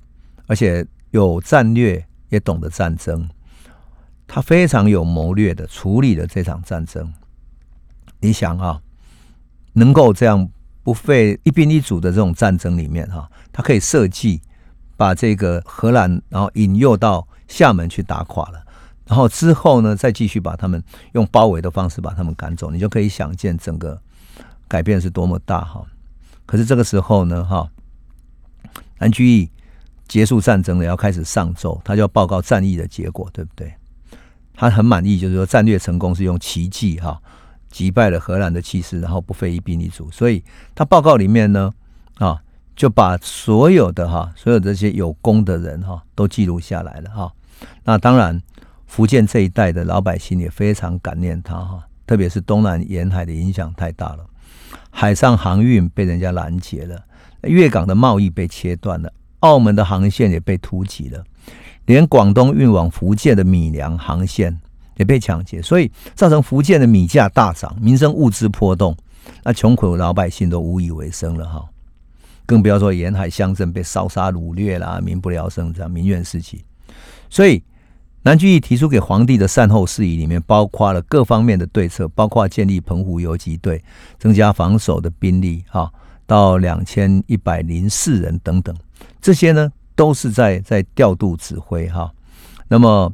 [0.46, 3.26] 而且有战略，也懂得战争，
[4.26, 7.10] 他非常有谋略的处理了这场战争。
[8.20, 8.80] 你想啊，
[9.74, 10.48] 能够这样
[10.82, 14.40] 不费一兵一卒的这种战争里面哈，他可以设计
[14.96, 18.60] 把这个荷兰然后引诱到厦门去打垮了，
[19.06, 24.00] 然后之后呢再继续把他们用包围的方式把他们赶走，你就可以想见整个
[24.66, 25.84] 改变是多么大哈。
[26.44, 27.70] 可是这个时候呢哈，
[28.98, 29.48] 南居易
[30.08, 33.72] 结束战争了，要开始上奏，他就要报告战役的结果，对不对？
[34.54, 37.20] 他很满意，就是说战略成功是用奇迹哈。
[37.70, 40.42] 击败了荷兰的气势，然后不费一兵一卒，所以
[40.74, 41.72] 他报告里面呢，
[42.18, 42.42] 啊，
[42.74, 47.32] 就把所有的哈，所有这些有功的人哈，都记录下来了哈。
[47.84, 48.40] 那当然，
[48.86, 54.24] 福建这一带的老百姓也非常感念他哈，特别是东南沿海的影响太大了，
[54.90, 57.04] 海上航运被人家拦截了，
[57.42, 61.24] 粤港的贸易被切断了，澳门的航线也被突袭了，
[61.86, 64.60] 连广东运往福建的米粮航线。
[64.98, 68.94] 也被抢劫，所以造成福建的米价大涨，民生物资波动，
[69.42, 71.64] 那穷苦老百姓都无以为生了哈，
[72.44, 76.64] 更不要说沿海乡镇被烧杀掳掠啦，民不聊生，这样民怨四起。
[77.30, 77.62] 所以
[78.22, 83.82] 南居易提出给皇帝的善后事宜里面，包括了各方面的对策，包括建立澎湖游击队，
[84.18, 85.90] 增加防守的兵力哈，
[86.26, 88.74] 到两千一百零四人等等，
[89.20, 92.12] 这些呢都是在在调度指挥哈。
[92.66, 93.12] 那么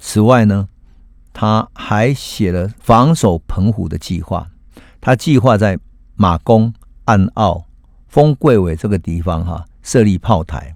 [0.00, 0.68] 此外呢？
[1.32, 4.46] 他还写了防守澎湖的计划，
[5.00, 5.78] 他计划在
[6.14, 6.72] 马公、
[7.06, 7.64] 岸澳、
[8.08, 10.74] 丰桂尾这个地方哈设立炮台，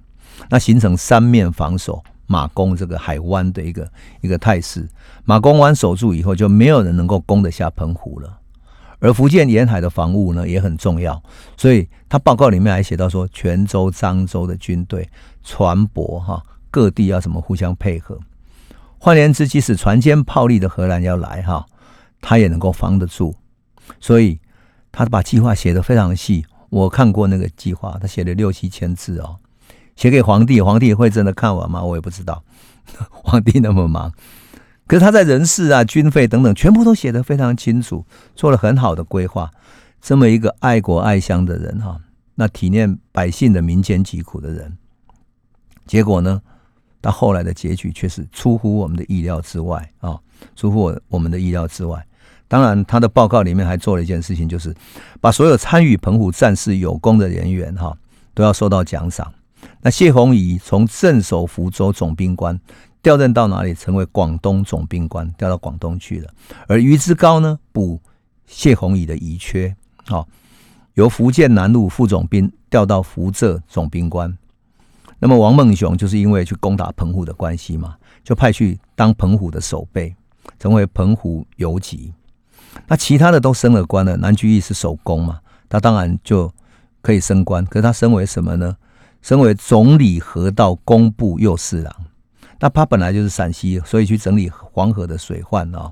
[0.49, 3.91] 那形成三面防守马公这个海湾的一个
[4.23, 4.89] 一个态势。
[5.25, 8.39] 马公湾守住以后，就没有人能够攻得下澎湖了。
[8.99, 11.23] 而福建沿海的防务呢也很重要，
[11.57, 15.07] 所以他报告里面还写到说，泉州、漳州的军队、
[15.45, 18.19] 船舶哈各地要怎么互相配合。
[18.99, 21.67] 换言之，即使船坚炮利的荷兰要来哈，
[22.21, 23.35] 他也能够防得住。
[24.01, 24.41] 所以
[24.91, 26.45] 他把计划写得非常细。
[26.71, 29.37] 我看过那个计划，他写了六七千字哦，
[29.95, 31.83] 写给皇帝，皇帝会真的看完吗？
[31.85, 32.43] 我也不知道。
[33.11, 34.13] 皇帝那么忙，
[34.87, 38.05] 可是他在人事啊、军费等等，全部都写得非常清楚，
[38.35, 39.51] 做了很好的规划。
[40.01, 42.01] 这么一个爱国爱乡的人哈，
[42.35, 44.77] 那体念百姓的民间疾苦的人，
[45.87, 46.43] 结果呢？
[47.07, 50.19] 那后来的结局却是出乎我们的意料之外啊，
[50.57, 52.05] 出乎我我们的意料之外。
[52.49, 54.75] 当然，他的报告里面还做了一件事情，就是
[55.21, 57.97] 把所有参与澎湖战事有功的人员哈，
[58.35, 59.33] 都要受到奖赏。
[59.83, 62.59] 那谢宏仪从镇守福州总兵官
[63.01, 63.73] 调任到哪里？
[63.73, 66.35] 成为广东总兵官，调到广东去了。
[66.67, 68.01] 而于之高呢，补
[68.47, 69.73] 谢宏仪的遗缺，
[70.07, 70.27] 好，
[70.95, 74.37] 由福建南路副总兵调到福浙总兵官。
[75.19, 80.15] 那么王孟雄就是因为去攻打澎湖的关系嘛，就派去当澎湖的守备，
[80.59, 82.13] 成为澎湖游击。
[82.87, 86.53] 那其他的都升了官了，南居易是守宫嘛，他当然就
[87.01, 87.65] 可以升官。
[87.65, 88.77] 可是他升为什么呢？
[89.23, 91.97] 升为总理河道工部右侍郎。
[92.61, 95.91] 那他本来就是陕西，所以去整理黄河的水患啊，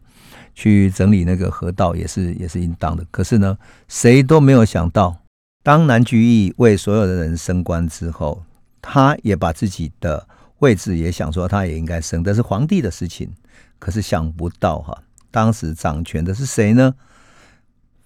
[0.54, 3.02] 去整理那个河道也是也是应当的。
[3.10, 3.56] 可是呢，
[3.88, 5.16] 谁都没有想到，
[5.62, 8.42] 当南居易为所有的人升官之后。
[8.86, 13.32] 他也把自己的位置也想说，他也应该升，但是皇帝的事情。
[13.78, 16.94] 可是想不到哈，当时掌权的是谁呢？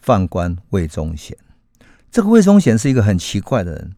[0.04, 1.36] 宦官魏忠贤。
[2.12, 3.96] 这个魏忠贤是一个很奇怪的人，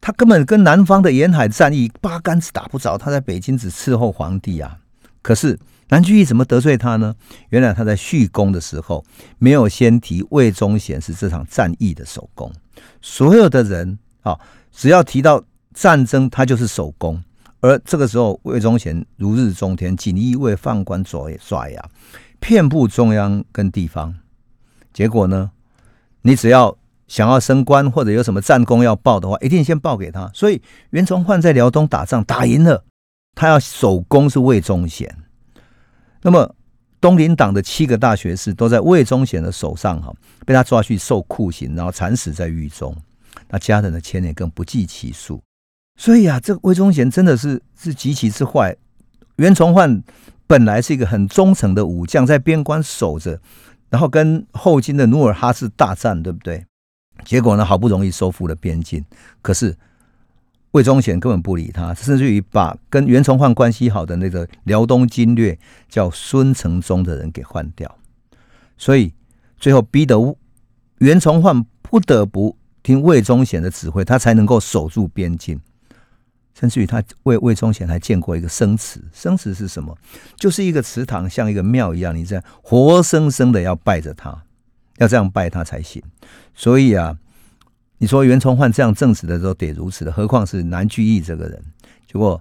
[0.00, 2.96] 他根本跟南方的沿海战役八竿子打不着。
[2.96, 4.78] 他在北京只伺候皇帝啊。
[5.20, 5.58] 可是
[5.90, 7.14] 南居易怎么得罪他呢？
[7.50, 9.04] 原来他在叙功的时候
[9.38, 12.50] 没有先提魏忠贤是这场战役的首功。
[13.02, 14.40] 所有的人啊，
[14.72, 15.44] 只要提到。
[15.80, 17.22] 战争他就是守功，
[17.60, 21.90] 而这个时候魏忠贤如日中天，锦衣卫犯官爪爪牙，
[22.40, 24.12] 遍布中央跟地方。
[24.92, 25.52] 结果呢，
[26.22, 30.28] 你只要想要升官或者有什么战功要报的话，一定先报给他。
[30.34, 30.60] 所以
[30.90, 32.84] 袁崇焕在辽东打仗打赢了，
[33.36, 35.16] 他要守功是魏忠贤。
[36.22, 36.56] 那么
[37.00, 40.12] 东林党的七个大学士都在魏忠贤的手上哈，
[40.44, 42.92] 被他抓去受酷刑，然后惨死在狱中。
[43.48, 45.40] 那家人的牵连更不计其数。
[45.98, 48.74] 所以啊，这个魏忠贤真的是是极其之坏。
[49.36, 50.02] 袁崇焕
[50.46, 53.40] 本来是一个很忠诚的武将，在边关守着，
[53.90, 56.64] 然后跟后金的努尔哈赤大战，对不对？
[57.24, 59.04] 结果呢，好不容易收复了边境，
[59.42, 59.76] 可是
[60.70, 65.58] 魏忠贤根本不理他，甚至于把跟袁崇焕关系好的那个辽东经略
[65.88, 67.98] 叫孙承宗的人给换掉，
[68.76, 69.12] 所以
[69.58, 70.16] 最后逼得
[70.98, 75.60] 袁崇焕不得不听魏忠贤的指挥，他才能够守住边境。
[76.58, 79.96] 甚至于他魏魏忠贤还见过一个生祠，生祠是什么？
[80.36, 84.42] 就是一个祠堂，像一个庙一样，你这样活生生的要拜着他，
[84.96, 86.02] 要这样拜他才行。
[86.54, 87.16] 所以啊，
[87.98, 91.62] 你说袁崇焕这样正直的都得如此的，何况是南居易这个人？
[92.08, 92.40] 结果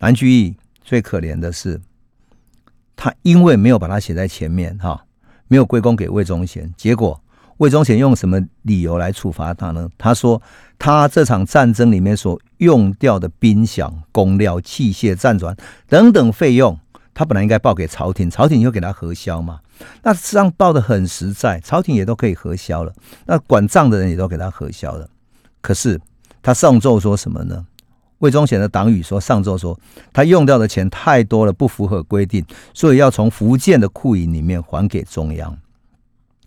[0.00, 1.80] 南居易最可怜的是，
[2.94, 5.06] 他因为没有把他写在前面，哈，
[5.48, 7.18] 没有归功给魏忠贤，结果
[7.58, 9.88] 魏忠贤用什么理由来处罚他呢？
[9.96, 10.40] 他说
[10.78, 15.56] 他这场战争里面所用掉的兵饷、工料、器械、战船
[15.88, 16.78] 等等费用。
[17.14, 19.60] 他本来应该报给朝廷，朝廷就给他核销嘛。
[20.02, 22.92] 那实际上报的很实在，朝廷也都可以核销了。
[23.24, 25.08] 那管账的人也都给他核销了。
[25.62, 25.98] 可是
[26.42, 27.64] 他上奏说什么呢？
[28.18, 29.78] 魏忠贤的党羽说上奏说
[30.12, 35.56] 他用掉的钱太多了，不符合规定，所以要从福建的库银里面还给中央，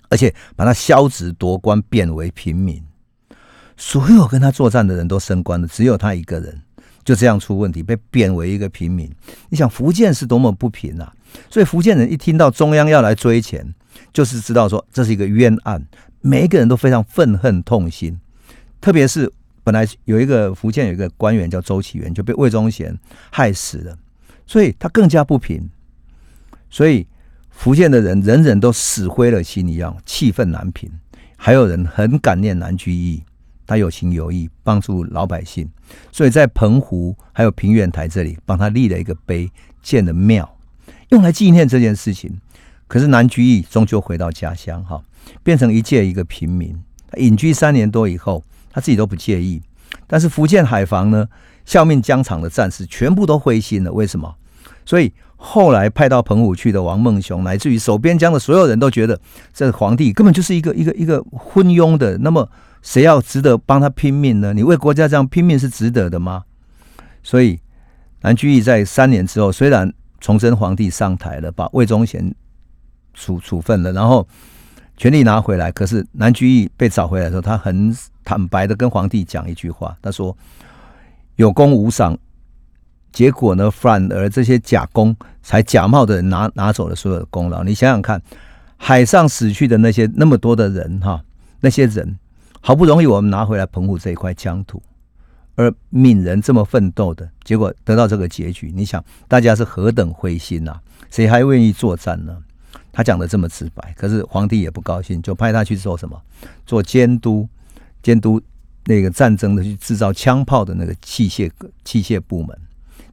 [0.10, 2.84] 而且把他削职夺官，贬为平民。
[3.78, 6.62] 所有跟他作战的人都升官了，只有他一个人。
[7.06, 9.10] 就这样出问题，被贬为一个平民。
[9.50, 11.12] 你想福建是多么不平啊！
[11.50, 13.74] 所以福建人一听到中央要来追钱，
[14.14, 15.84] 就是知道说这是一个冤案，
[16.22, 18.20] 每一个人都非常愤恨痛心。
[18.80, 19.32] 特别是
[19.64, 22.96] 本来有一个福建有一个官员叫周启元，就被魏忠贤
[23.32, 23.98] 害死了，
[24.46, 25.68] 所以他更加不平。
[26.70, 27.08] 所以
[27.60, 30.90] 福建的人人人都死灰了心一样，气愤难平。
[31.36, 33.22] 还有人很感念南居易。
[33.68, 35.70] 他有情有义，帮助老百姓，
[36.10, 39.52] 所以在澎湖还有平原台这里帮他立了一个碑，
[39.84, 40.58] 建了庙，
[41.10, 42.40] 用来纪念这件事情。
[42.88, 45.04] 可是南居易终究回到家乡，哈，
[45.44, 46.74] 变成一介一个平民。
[47.18, 48.42] 隐居三年多以后，
[48.72, 49.62] 他自己都不介意。
[50.08, 51.28] 但是福建海防呢，
[51.66, 53.92] 效命疆场的战士全部都灰心了。
[53.92, 54.34] 为什么？
[54.90, 59.20] 所以后来派到澎湖去的王孟雄，乃至于守边疆的所有人都觉得，
[59.54, 62.18] 这皇帝根本就是一个一个一个昏庸的。
[62.18, 62.50] 那么。
[62.82, 64.54] 谁要值得帮他拼命呢？
[64.54, 66.46] 你为国家这样拼命是值得的吗？
[67.22, 67.60] 所以
[68.22, 72.34] 南居易在三年之后，虽然崇祯皇帝上台了，把魏忠贤
[73.14, 74.26] 处处分了，然后
[74.96, 80.34] 权力拿回来，可是南居易被找回来的时候，他很坦白的跟皇帝讲一句话，他说
[81.36, 82.18] ：“有功无赏，
[83.12, 87.64] 结果呢，反而这些假功才假冒的人拿拿走了所有的功劳。
[87.64, 88.22] 你想想看，
[88.78, 91.24] 海上死去的那些那么多的人，哈，
[91.62, 92.18] 那些人。”
[92.62, 94.84] 好不容易我们拿回来澎湖这一块疆土，
[95.56, 100.78] 而闽人这么奋斗的结果得到这个结局，你想大家是何等灰心呐？
[101.10, 102.38] 谁还愿意作战呢？
[102.92, 106.22] 他讲的这么直白，可是皇帝也不高兴，就派他去做什么？
[106.66, 107.48] 做监督，
[108.04, 108.42] 监督
[108.84, 111.50] 那个战争的去制造枪炮的那个器械
[111.86, 112.60] 器械部门，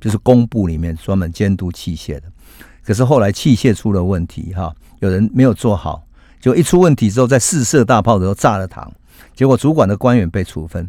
[0.07, 2.31] 就是工部里面专门监督器械的。
[2.85, 6.07] 可是后来器械出了问题，哈，有人没有做好，
[6.39, 8.89] 就一出问题之后，在试射大炮的时候炸了膛。
[9.35, 10.89] 结果主管的官员被处分，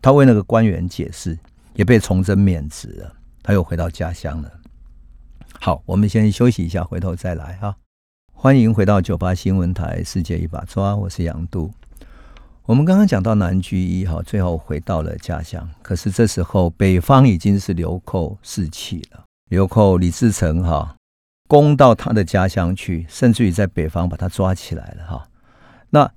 [0.00, 1.36] 他为那个官员解释，
[1.74, 3.12] 也被崇祯免职了。
[3.42, 4.48] 他又回到家乡了。
[5.58, 7.74] 好，我们先休息一下，回头再来哈。
[8.32, 11.72] 欢迎回到九八新闻台《世界一把抓》，我是杨度。
[12.66, 15.68] 我们刚刚讲到南居一哈，最后回到了家乡。
[15.82, 20.96] 可是这时候北方已经是流寇四起了，流寇李自成哈
[21.46, 25.28] 攻到他的家乡去，甚至于在北方把他抓起来了哈。
[25.90, 26.10] 那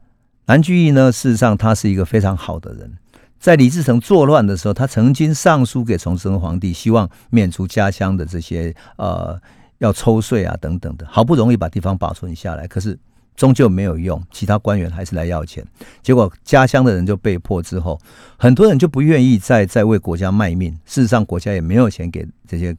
[0.48, 1.12] 南居易呢？
[1.12, 2.98] 事实上，他是一个非常好的人。
[3.40, 9.40] 在李自成作乱的时候，他曾经上书给崇祯皇帝，希望免除家乡的这些呃
[9.78, 11.06] 要抽税啊等等的。
[11.08, 12.98] 好不容易把地方保存下来，可是
[13.40, 15.66] 终究没有用，其他官员还是来要钱。
[16.04, 17.98] 结果家乡的人就被迫之后，
[18.38, 20.74] 很多人就不愿意再再为国家卖命。
[20.86, 22.76] 事实上，国家也没有钱给这些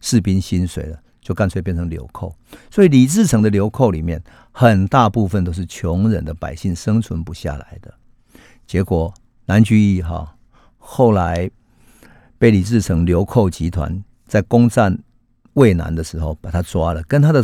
[0.00, 0.98] 士兵薪水了。
[1.22, 2.34] 就干脆变成流寇，
[2.68, 4.20] 所以李自成的流寇里面，
[4.50, 7.94] 很大部分都是穷人的百姓生存不下来的。
[8.66, 9.14] 结果
[9.46, 10.34] 南居易哈
[10.78, 11.48] 后来
[12.38, 14.98] 被李自成流寇集团在攻占
[15.52, 17.40] 渭南的时候把他抓了，跟他的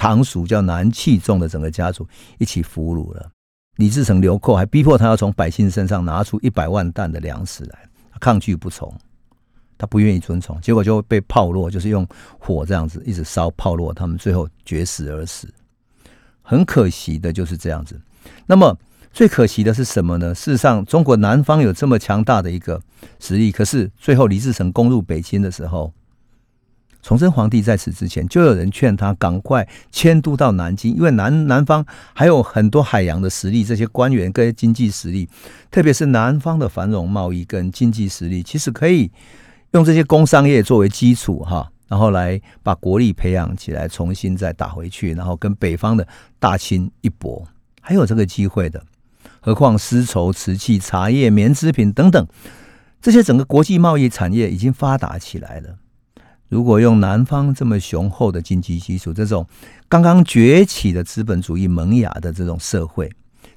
[0.00, 2.08] 堂属叫南气仲的整个家族
[2.38, 3.30] 一起俘虏了。
[3.76, 7.78] 李自成流寇还逼迫他要从百姓身上拿出一百万担的粮食来，
[8.10, 8.90] 他抗拒不从。
[9.76, 12.06] 他不愿意遵从，结果就被炮落，就是用
[12.38, 15.52] 火这样子一直烧炮落，他们最后绝食而死。
[16.40, 18.00] 很可惜的就是这样子。
[18.46, 18.74] 那么
[19.12, 20.34] 最可惜的是什么呢？
[20.34, 22.80] 事实上，中国南方有这么强大的一个
[23.18, 25.92] 实力，可是最后李自成攻入北京的时候，
[27.02, 31.84] 崇祯皇帝在此之前就有人劝他赶快迁都到南京，因为南南方
[32.14, 35.28] 还有很多海洋的实力，这些官员跟经济实力，
[35.70, 39.10] 特别是南方的繁荣贸易跟经济实力，其实可以。
[39.72, 46.04] 用这些工商业作为基础，哈，然后来把国力培养起来，重新再打回去，然后跟北方的
[46.40, 47.46] 大清一搏，
[47.80, 48.82] 还有这个机会的。
[49.40, 52.26] 何况丝绸、瓷器、茶叶、棉织品等等，
[53.00, 55.76] 这些整个国际贸易产业已经发达起来了。
[56.50, 59.46] 如果用南方这么雄厚的经济基础，这种
[59.88, 63.08] 刚刚崛起的资本主义萌芽的这种社会，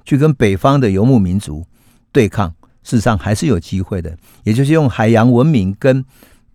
[0.04, 1.66] 去跟北方的游牧民族
[2.12, 2.48] 对抗，
[2.84, 4.16] 事实上还是有机会的。
[4.44, 6.04] 也就是用海洋文明跟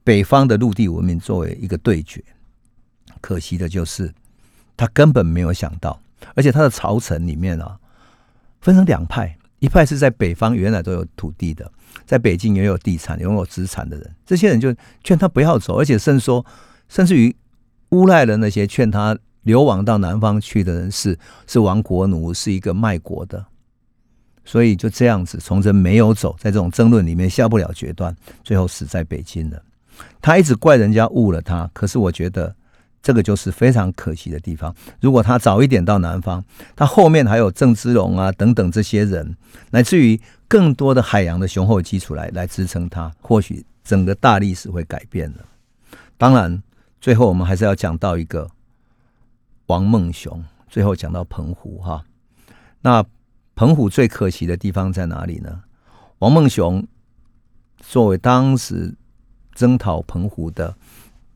[0.04, 2.24] 北方的陆地文明作为一个对决。
[3.20, 4.12] 可惜的就是
[4.78, 6.02] 他根本没有想到，
[6.36, 7.78] 而且他的朝臣里面啊，
[8.62, 11.70] 分成两派，一派是在北方原来都有土地的，
[12.06, 16.46] 在北京也有地产、拥有资产的人，这些人就劝他不要走，而且甚至说，
[16.88, 17.36] 甚至于
[17.90, 19.18] 诬赖了那些劝他。
[19.44, 21.18] 流亡到南方去的人是
[21.48, 23.44] 是亡国奴，是一个卖国的，
[24.44, 29.64] 所以就这样子，崇祯没有走，在这种争论里面下不了决断，最后死在北京了。
[30.22, 32.54] 他一直怪人家误了他，可是我觉得
[33.02, 34.76] 这个就是非常可惜的地方。
[35.02, 36.44] 如果他早一点到南方，
[36.76, 39.36] 他后面还有郑芝龙啊等等这些人，
[39.72, 45.46] 乃至于更多的海洋的雄厚基础来来支撑他，或许整个大历史会改变了。
[46.18, 46.62] 当然，
[47.00, 48.50] 最后我们还是要讲到一个。
[49.68, 52.04] 王孟雄最后讲到澎湖哈，
[52.82, 53.06] 那
[53.54, 55.62] 澎湖最可惜的地方在哪里呢？
[56.18, 56.84] 王孟雄
[57.78, 58.96] 作为当时
[59.54, 60.76] 征讨澎湖的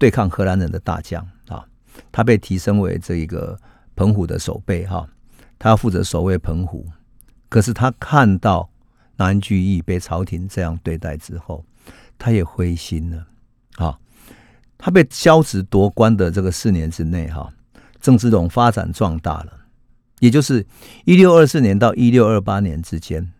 [0.04, 1.64] 对抗荷兰人的大将啊，
[2.12, 3.58] 他被提升为这一个
[3.96, 5.08] 澎湖的守备哈，
[5.58, 6.86] 他要负责守卫澎湖。
[7.48, 8.70] 可是他看到
[9.16, 11.64] 南居易被朝廷这样对待之后，
[12.18, 13.26] 他也灰心了
[13.78, 13.98] 啊。
[14.78, 17.50] 他被削职夺官的这个四年之内哈。
[18.02, 19.54] 郑芝龙发展壮大了，
[20.20, 20.68] 也就是
[21.06, 23.32] 一六二四年到一六二八年之间，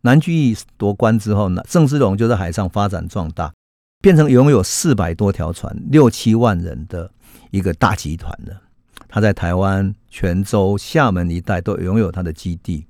[0.00, 3.52] 南居易夺官之后呢，郑芝龙就在海上发展壮大，
[4.00, 7.10] 变成拥有四百多条船、六七万人的
[7.50, 8.62] 一个大集团了。
[9.08, 12.86] 他在台湾、泉州、厦门一带都拥有他的基地。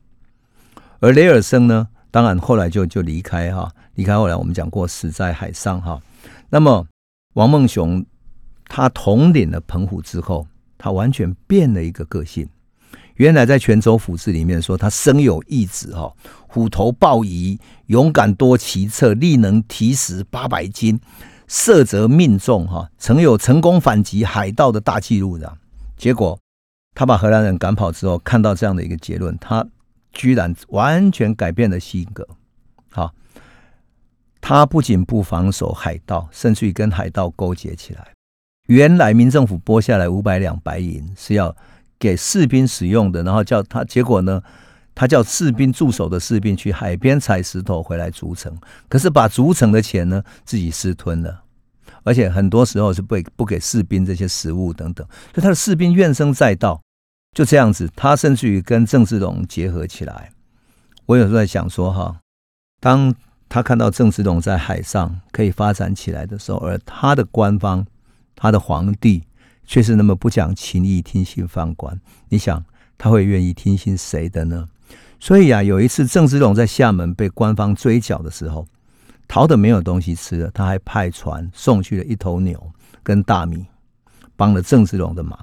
[1.01, 6.01] 而雷尔森呢，当然后来就就离开哈，离开后来我们讲过死在海上哈。
[6.49, 6.87] 那么
[7.35, 8.05] 王梦雄
[8.67, 10.47] 他统领了澎湖之后。
[10.83, 12.49] 他完全变了一个个性。
[13.21, 16.11] 原来在泉州府志里面说，他生有义子哈，
[16.49, 20.99] 虎头豹夷，勇敢多奇策，力能提石八百斤，
[21.47, 25.55] 射则命中哈，曾有成功反击海盗的大记录的。
[25.99, 26.41] 结果
[26.95, 29.66] 他把荷兰人赶跑之后，看到这样的一个结论，他
[30.14, 32.27] 居然完全改变了性格。
[32.91, 33.12] 好，
[34.41, 38.14] 他不仅不防守海盗，甚至于跟海盗勾结起来。
[38.68, 41.55] 原来民政府拨下来五百两白银是要
[42.01, 44.43] 给士兵使用的，然后叫他，结果呢，
[44.95, 51.43] 他叫士兵驻守的士兵去海边采石头回来筑城，可是把筑城的钱呢自己私吞了，
[52.03, 56.81] 而且很多时候是不不给士兵这些食物等等，所以他的士兵怨声载道，
[57.37, 60.33] 就这样子，他甚至于跟郑芝龙结合起来。
[61.07, 62.17] 我有时候在想说哈，
[62.81, 63.15] 当
[63.49, 67.87] 他看到郑芝龙在海上可以发展起来的时候，而他的官方。
[68.43, 69.23] 他的皇帝
[69.67, 72.65] 却是那么不讲情义、听信宦官，你想
[72.99, 74.69] 他会愿意听信谁的呢？
[75.19, 78.67] 所以啊，有一次郑芝龙在厦门被官方追缴的时候，
[79.29, 83.67] 逃得没有东西吃了，他还派船送去了一头牛跟大米，
[84.35, 85.39] 帮了郑芝龙的忙。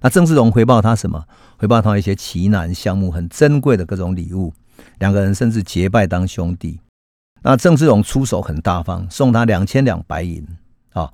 [0.00, 1.24] 那郑芝龙回报他什么？
[1.56, 4.52] 回报他一些奇难项目、很珍贵的各种礼物。
[4.98, 6.80] 两个人甚至结拜当兄弟。
[7.42, 10.46] 那郑芝龙出手很大方，送他两千两白银
[10.92, 11.12] 啊。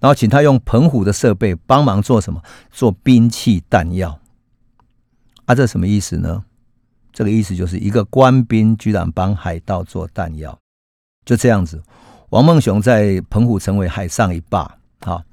[0.00, 2.42] 然后请他用澎湖的设备帮忙做什么？
[2.70, 4.18] 做兵器弹药。
[5.46, 6.44] 啊，这什么意思呢？
[7.12, 10.56] 这个意思就是一个官兵居然帮海盗做弹药，
[11.24, 11.82] 就这样子。
[12.30, 15.24] 王孟雄在澎湖成为海上一霸，哈，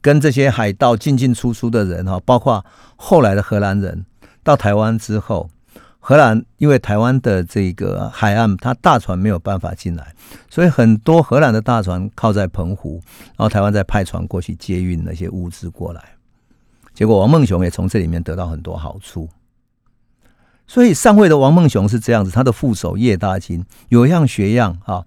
[0.00, 2.64] 跟这些海盗进进出出的人哈，包括
[2.96, 4.06] 后来的荷兰人
[4.42, 5.50] 到台湾之后。
[6.06, 10.14] 荷兰因为台湾的这个海岸，它大船没有办法进来，
[10.50, 16.04] 所以很多荷兰的大船靠在澎湖，然后台湾再派船过去接运那些物资过来。
[16.92, 19.30] 结果王孟雄也从这里面得到很多好处。
[20.66, 25.04] 所以上位的王孟雄是这样子，他的副手叶大金有样学样啊，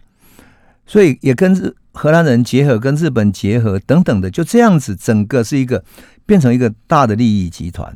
[0.87, 5.83] 所以也跟荷兰人结合，跟日本结合等等的，就这样子，整个是一个
[6.25, 7.95] 变成一个大的利益集团。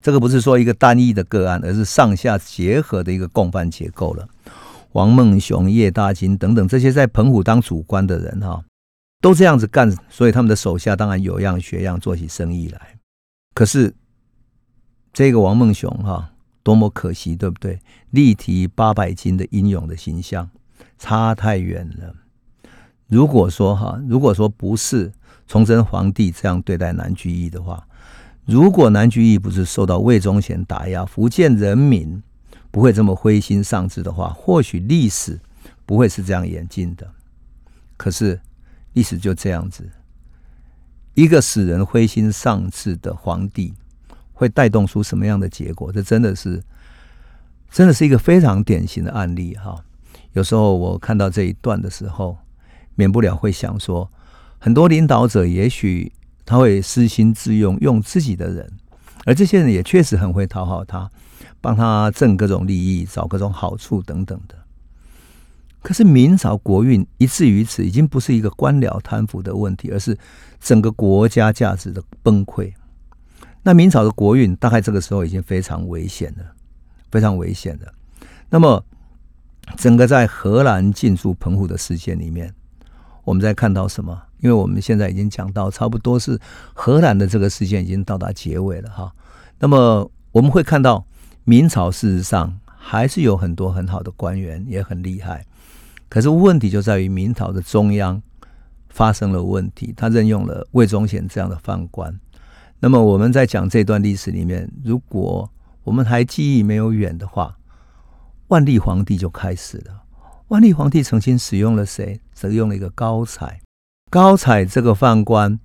[0.00, 4.26] 这个不是说一个单一的个案，而是上下结合的一个共犯结构了。
[4.92, 8.64] 王孟雄、叶大金等等这些在澎湖当主官的人哈，
[9.20, 12.98] 都这样子干，所以他们的手下当然有样学样，做起生意来。
[13.54, 13.94] 可是
[15.12, 16.32] 这个王孟雄哈，
[16.62, 17.78] 多么可惜，对不对？
[18.10, 20.48] 力提八百斤的英勇的形象，
[20.98, 22.14] 差太远了。
[23.06, 25.12] 如果说哈，如果说不是
[25.46, 27.86] 崇祯皇帝这样对待南居易的话。
[28.50, 32.20] 如果南居易不是受到魏忠贤打压，福建人民
[32.72, 35.38] 不会这么灰心丧志的话，或许历史
[35.86, 37.08] 不会是这样演进的。
[37.96, 38.40] 可是
[38.94, 39.88] 历史就这样子，
[41.14, 43.72] 一个使人灰心丧志的皇帝，
[44.32, 45.92] 会带动出什么样的结果？
[45.92, 46.60] 这真的是
[47.70, 49.84] 真的是一个非常典型的案例哈。
[50.32, 52.36] 有时候我看到这一段的时候，
[52.96, 54.10] 免不了会想说，
[54.58, 56.10] 很多领导者也许
[56.50, 58.68] 他会私心自用，用自己的人，
[59.24, 61.08] 而这些人也确实很会讨好他，
[61.60, 64.56] 帮他挣各种利益，找各种好处等等的。
[65.80, 70.18] 可是明朝国运一至于此，已经不是一个官僚贪腐的问题，而是
[70.58, 72.72] 整个国家价值的崩溃。
[73.62, 76.44] 那明朝的国运大概这个时候已经非常危险了，
[77.12, 77.94] 非常危险了。
[78.48, 78.84] 那么，
[79.76, 82.52] 整个在荷兰进驻澎湖的事件里面，
[83.24, 84.22] 我们在看到什么？
[84.40, 86.38] 因为我们现在已经讲到差不多是
[86.72, 89.12] 荷兰的这个事件已经到达结尾了哈。
[89.58, 91.04] 那么我们会看到
[91.44, 95.44] 明朝事实上还是有很多很好的官员，也很厉害。
[96.08, 98.20] 可是问题就在于明朝的中央
[98.88, 102.18] 发生了问题，他任用了魏忠贤这样的犯官。
[102.80, 105.48] 那么我们在讲这段历史里面，如果
[105.84, 107.58] 我们还记忆没有远的话，
[108.48, 109.99] 万历皇帝就开始了。
[110.50, 112.20] 万历皇帝曾经使用了谁？
[112.34, 113.60] 使用了一个高彩。
[114.10, 115.56] 高彩这个犯官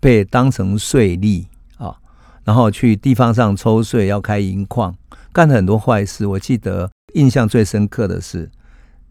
[0.00, 1.46] 被当成税吏
[1.76, 1.96] 啊，
[2.42, 4.92] 然后去地方上抽税，要开银矿，
[5.32, 6.26] 干了很多坏事。
[6.26, 8.50] 我记得印象最深刻的是。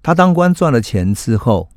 [0.03, 1.69] 他当官赚了钱之后，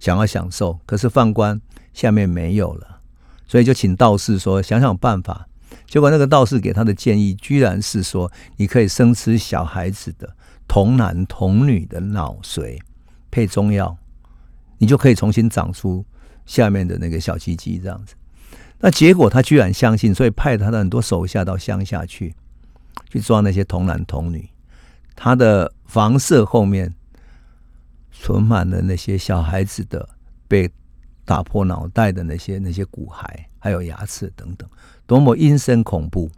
[0.00, 1.60] 想要享受，可是犯官
[1.94, 2.98] 下面没有了，
[3.46, 5.46] 所以就请道士说想想办法。
[5.86, 10.34] 结果那个道士给他的建议，居然是说你可以生吃小孩子的
[10.68, 12.80] 童男童女的脑髓，
[13.30, 13.96] 配中药，
[14.78, 16.04] 你就可以重新长出
[16.46, 18.14] 下面的那个小鸡鸡这样子。
[18.80, 22.34] 那结果他居然相信，所以派他的很多手下到乡下去，
[23.10, 24.48] 去抓那些童男童女。
[25.14, 26.94] 他的房舍后面。
[28.14, 30.08] 存满了那些小孩子的
[30.46, 30.70] 被
[31.24, 33.24] 打破脑袋的那些那些骨骸，
[33.58, 34.68] 还有牙齿等等，
[35.06, 36.30] 多么阴森恐怖！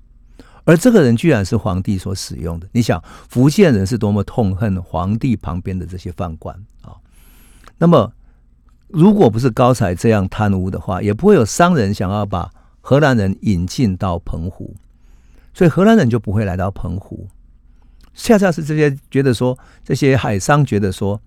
[0.65, 2.69] 而这个人居然是皇帝所使用的。
[2.73, 6.97] 你想，福建人是多么痛恨皇帝旁边的这些饭官啊！
[7.79, 8.13] 那么，
[8.89, 12.51] 如果不是高才这样贪污的话，也不会有商人想要把
[12.81, 14.75] 荷兰人引进到澎湖，
[15.53, 17.29] 所以荷兰人就不会来到澎湖。
[18.15, 21.21] 恰恰是这些觉得说，这些海商觉得说。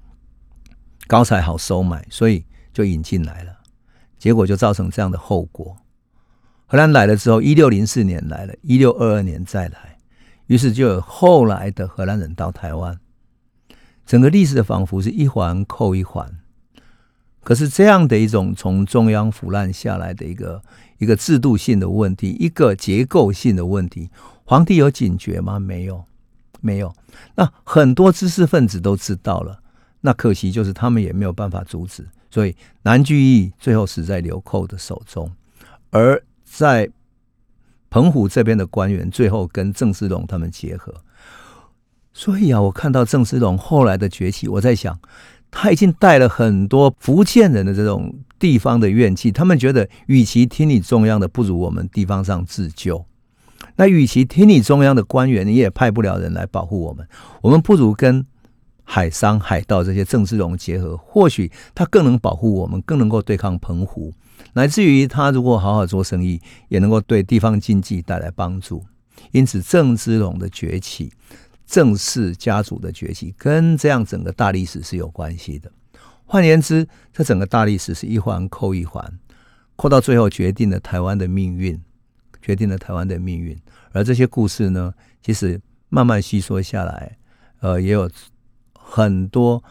[1.10, 3.54] 高才好收买，所以就引进来了，
[4.20, 5.78] 结果就造成这样的后果。
[6.70, 9.98] 荷兰来了之后，一六零四年来了，一六二二年再来，
[10.48, 13.00] 于是就有后来的荷兰人到台湾。
[14.06, 16.30] 整个历史的仿佛是一环扣一环，
[17.42, 20.62] 可是这样的一种从中央腐烂下来的一个
[20.98, 24.10] 一个制度性的问题，一个结构性的问题，
[24.44, 25.60] 皇帝有警觉吗？
[25.60, 26.04] 没有，
[26.60, 26.94] 没有。
[27.36, 29.62] 那很多知识分子都知道了。
[30.02, 32.54] 那可惜就是他们也没有办法阻止，所以
[32.84, 35.32] 南居易最后死在流寇的手中，
[35.90, 36.22] 而
[36.58, 36.90] 在
[37.92, 40.92] 澎湖这边的官员最后跟郑芝龙他们结合，
[42.14, 45.00] 所以啊，我看到郑芝龙后来的崛起，我在想
[45.52, 53.06] 他已经带了很多福建人的这种地方的怨气，他们觉得与其听你中央的，不如我们地方上自救。
[53.76, 57.08] 那与其听你中央的官员，你也派不了人来保护我们，
[57.44, 58.26] 我们不如跟。
[58.90, 64.14] 海商、海盗这些郑芝龙结合，或许他更能保护我们，更能够对抗澎湖，
[64.58, 68.84] 乃至于他如果好好做生意，也能够对地方经济带来帮助。
[69.30, 71.14] 因此，郑芝龙的崛起、
[71.68, 75.72] 郑氏家族的崛起，跟这样整个大历史是有关系的。
[76.26, 79.20] 换言之，这整个大历史是一环扣一环，
[79.76, 81.80] 扣到最后决定了台湾的命运，
[82.42, 83.56] 决定了台湾的命运。
[83.92, 84.92] 而这些故事呢，
[85.22, 87.16] 其实慢慢细说下来，
[87.60, 88.10] 呃，也有。
[88.90, 89.62] 很多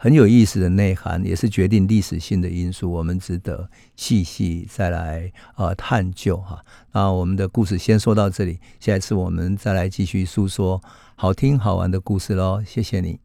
[0.00, 6.64] 很有意思的内涵，也是决定历史性的因素，我们值得细细再来呃探究哈。
[6.92, 10.80] 那我们的故事先说到这里，下一次我们再来继续诉说
[11.16, 12.62] 好听好玩的故事喽。
[12.64, 13.16] 谢谢你。